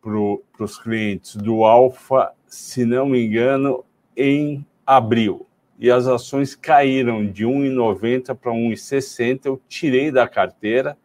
[0.00, 3.84] para os clientes do Alfa, se não me engano,
[4.16, 5.46] em abril.
[5.78, 9.46] E as ações caíram de 1,90 para 1,60.
[9.46, 10.96] Eu tirei da carteira,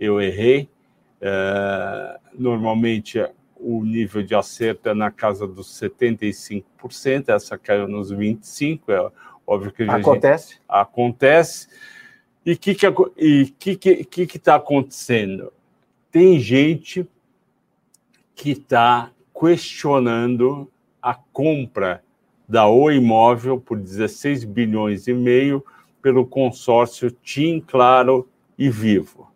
[0.00, 0.68] eu errei.
[1.20, 3.24] É, normalmente
[3.56, 6.64] o nível de acerto é na casa dos 75%,
[7.28, 9.10] essa caiu nos 25%, é
[9.46, 10.54] óbvio que acontece.
[10.54, 11.68] Gente, acontece.
[12.44, 12.92] E o que está
[13.58, 15.52] que, que, que, que tá acontecendo?
[16.10, 17.06] Tem gente
[18.34, 20.68] que está questionando
[21.00, 22.02] a compra
[22.48, 25.64] da O Imóvel por 16 bilhões e meio
[26.02, 29.30] pelo consórcio TIM, Claro e Vivo.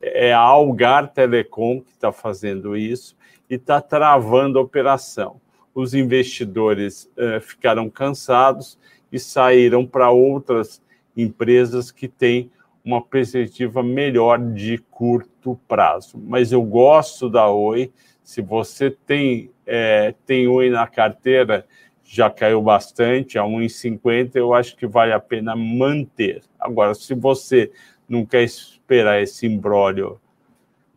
[0.00, 3.16] É a Algar Telecom que está fazendo isso
[3.50, 5.40] e está travando a operação.
[5.74, 8.78] Os investidores uh, ficaram cansados
[9.10, 10.80] e saíram para outras
[11.16, 12.50] empresas que têm
[12.84, 16.22] uma perspectiva melhor de curto prazo.
[16.22, 17.90] Mas eu gosto da Oi.
[18.22, 21.66] Se você tem, é, tem Oi na carteira,
[22.04, 26.42] já caiu bastante, a 1,50, eu acho que vale a pena manter.
[26.60, 27.72] Agora, se você
[28.06, 30.20] não quer esperar esse imbróglio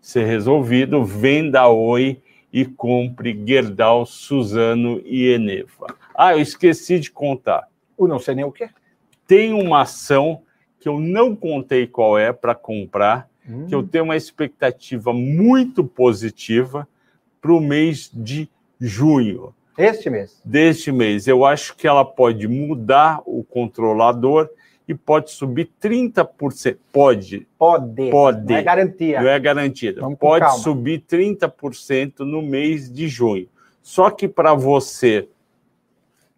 [0.02, 2.22] ser resolvido, venda Oi
[2.52, 5.96] e compre Gerdau, Suzano e Eneva.
[6.14, 7.68] Ah, eu esqueci de contar.
[7.98, 8.70] O não sei nem o quê.
[9.26, 10.44] Tem uma ação
[10.80, 13.65] que eu não contei qual é para comprar, hum.
[13.67, 16.88] que eu tenho uma expectativa muito positiva
[17.41, 18.49] para o mês de
[18.80, 19.53] junho.
[19.78, 20.41] Este mês.
[20.43, 21.28] Deste mês.
[21.28, 24.49] Eu acho que ela pode mudar o controlador
[24.88, 26.78] e pode subir 30%.
[26.91, 27.47] Pode.
[27.57, 28.09] Pode.
[28.09, 28.49] Pode.
[28.49, 29.21] Não é garantia.
[29.21, 30.01] Não é garantida.
[30.01, 33.47] Vamos pode subir 30% no mês de junho.
[33.84, 35.28] Só que para você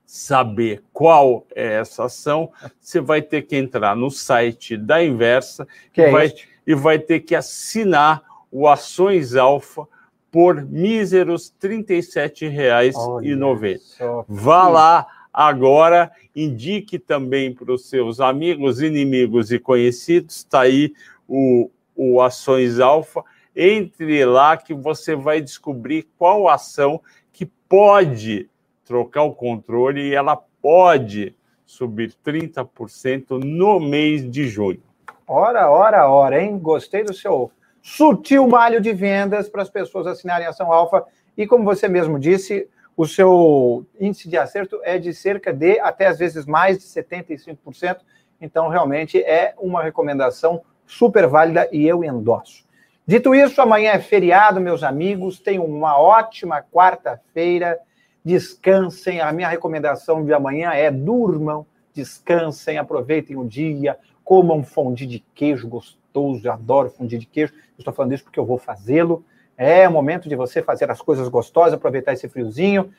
[0.10, 2.52] saber qual é essa ação,
[2.82, 6.50] você vai ter que entrar no site da Inversa que é vai, este?
[6.66, 9.88] e vai ter que assinar o Ações Alfa
[10.32, 14.26] por míseros R$ 37,90.
[14.28, 20.92] Vá lá agora, indique também para os seus amigos, inimigos e conhecidos, está aí
[21.28, 23.24] o, o Ações Alfa.
[23.56, 27.00] Entre lá que você vai descobrir qual ação
[27.32, 28.50] que pode
[28.90, 34.82] trocar o controle e ela pode subir 30% no mês de junho.
[35.28, 36.58] Ora, ora, ora, hein?
[36.58, 37.52] Gostei do seu
[37.84, 41.06] sutil malho de vendas para as pessoas assinarem ação alfa.
[41.38, 42.68] E como você mesmo disse,
[42.98, 47.98] o seu índice de acerto é de cerca de, até às vezes mais de 75%.
[48.42, 52.68] Então, realmente é uma recomendação super válida e eu endosso.
[53.06, 55.40] Dito isso, amanhã é feriado, meus amigos.
[55.40, 57.80] Tenham uma ótima quarta-feira.
[58.30, 59.22] Descansem.
[59.22, 63.98] A minha recomendação de amanhã é durmam, descansem, aproveitem o dia
[64.30, 67.52] Coma um fondue de queijo gostoso, eu adoro fondue de queijo.
[67.80, 69.26] Estou falando isso porque eu vou fazê-lo.
[69.58, 72.92] É o momento de você fazer as coisas gostosas, aproveitar esse friozinho.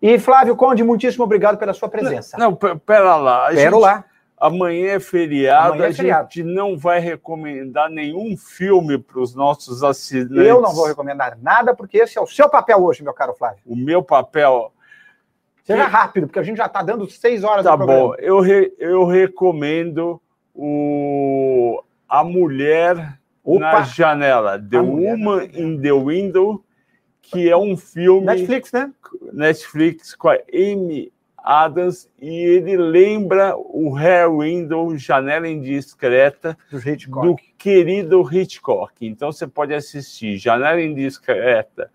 [0.00, 2.38] E Flávio Conde, muitíssimo obrigado pela sua presença.
[2.38, 3.50] Não, não pera lá.
[3.50, 4.04] Pera lá.
[4.40, 6.20] Amanhã é feriado, Amanhã é feriado.
[6.20, 10.46] a gente não vai recomendar nenhum filme para os nossos assinantes.
[10.46, 13.60] Eu não vou recomendar nada, porque esse é o seu papel hoje, meu caro Flávio.
[13.66, 14.72] O meu papel.
[15.68, 19.04] Seja rápido, porque a gente já está dando seis horas tá bom, eu, re, eu
[19.04, 20.18] recomendo
[20.54, 23.60] o, a mulher Opa.
[23.60, 26.64] na janela, The Woman in the Window,
[27.20, 28.90] que é um filme Netflix, né?
[29.30, 37.36] Netflix com a Amy Adams e ele lembra o Hair Window, Janela Indiscreta do, do
[37.58, 39.06] querido Hitchcock.
[39.06, 41.90] Então você pode assistir Janela Indiscreta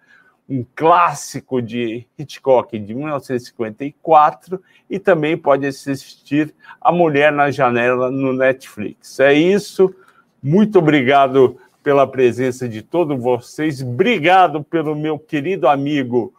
[0.49, 8.33] um clássico de Hitchcock de 1954 e também pode assistir A Mulher na Janela no
[8.33, 9.19] Netflix.
[9.19, 9.93] É isso.
[10.41, 13.81] Muito obrigado pela presença de todos vocês.
[13.81, 16.33] Obrigado pelo meu querido amigo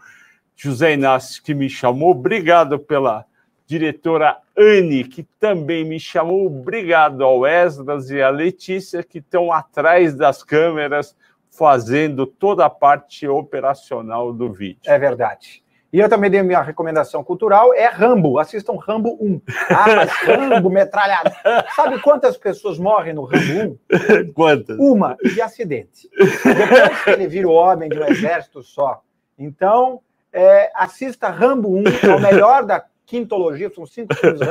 [0.55, 2.11] José Inácio que me chamou.
[2.11, 3.25] Obrigado pela
[3.67, 6.47] diretora Anne, que também me chamou.
[6.47, 11.17] Obrigado ao Esdras e à Letícia, que estão atrás das câmeras
[11.57, 14.81] fazendo toda a parte operacional do vídeo.
[14.85, 15.63] É verdade.
[15.93, 18.41] E eu também dei minha recomendação cultural, é Rambo.
[18.41, 19.41] Assistam Rambo 1.
[19.71, 21.33] Ah, mas Rambo, metralhada.
[21.77, 24.33] Sabe quantas pessoas morrem no Rambo 1?
[24.35, 24.77] Quantas?
[24.77, 26.11] Uma, de acidente.
[26.19, 29.03] Depois que ele vira o homem de um exército só.
[29.39, 30.01] Então,
[30.33, 34.47] é, assista Rambo 1, é o melhor da quintologia, são cinco filmes, né?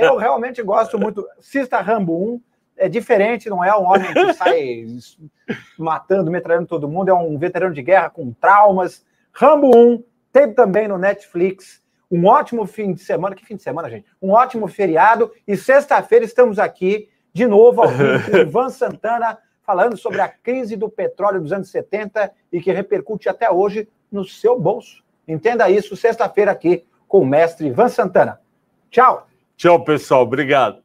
[0.00, 1.26] Eu realmente gosto muito.
[1.36, 2.40] Assista Rambo 1,
[2.76, 4.86] é diferente, não é um homem que sai
[5.78, 9.04] matando, metralhando todo mundo, é um veterano de guerra com traumas.
[9.32, 10.02] Rambo 1,
[10.32, 11.82] teve também no Netflix.
[12.10, 13.34] Um ótimo fim de semana.
[13.34, 14.06] Que fim de semana, gente?
[14.20, 15.32] Um ótimo feriado.
[15.46, 20.76] E sexta-feira estamos aqui de novo ao vivo com Ivan Santana falando sobre a crise
[20.76, 25.02] do petróleo dos anos 70 e que repercute até hoje no seu bolso.
[25.26, 28.40] Entenda isso sexta-feira aqui com o mestre Ivan Santana.
[28.90, 29.26] Tchau.
[29.56, 30.22] Tchau, pessoal.
[30.22, 30.83] Obrigado.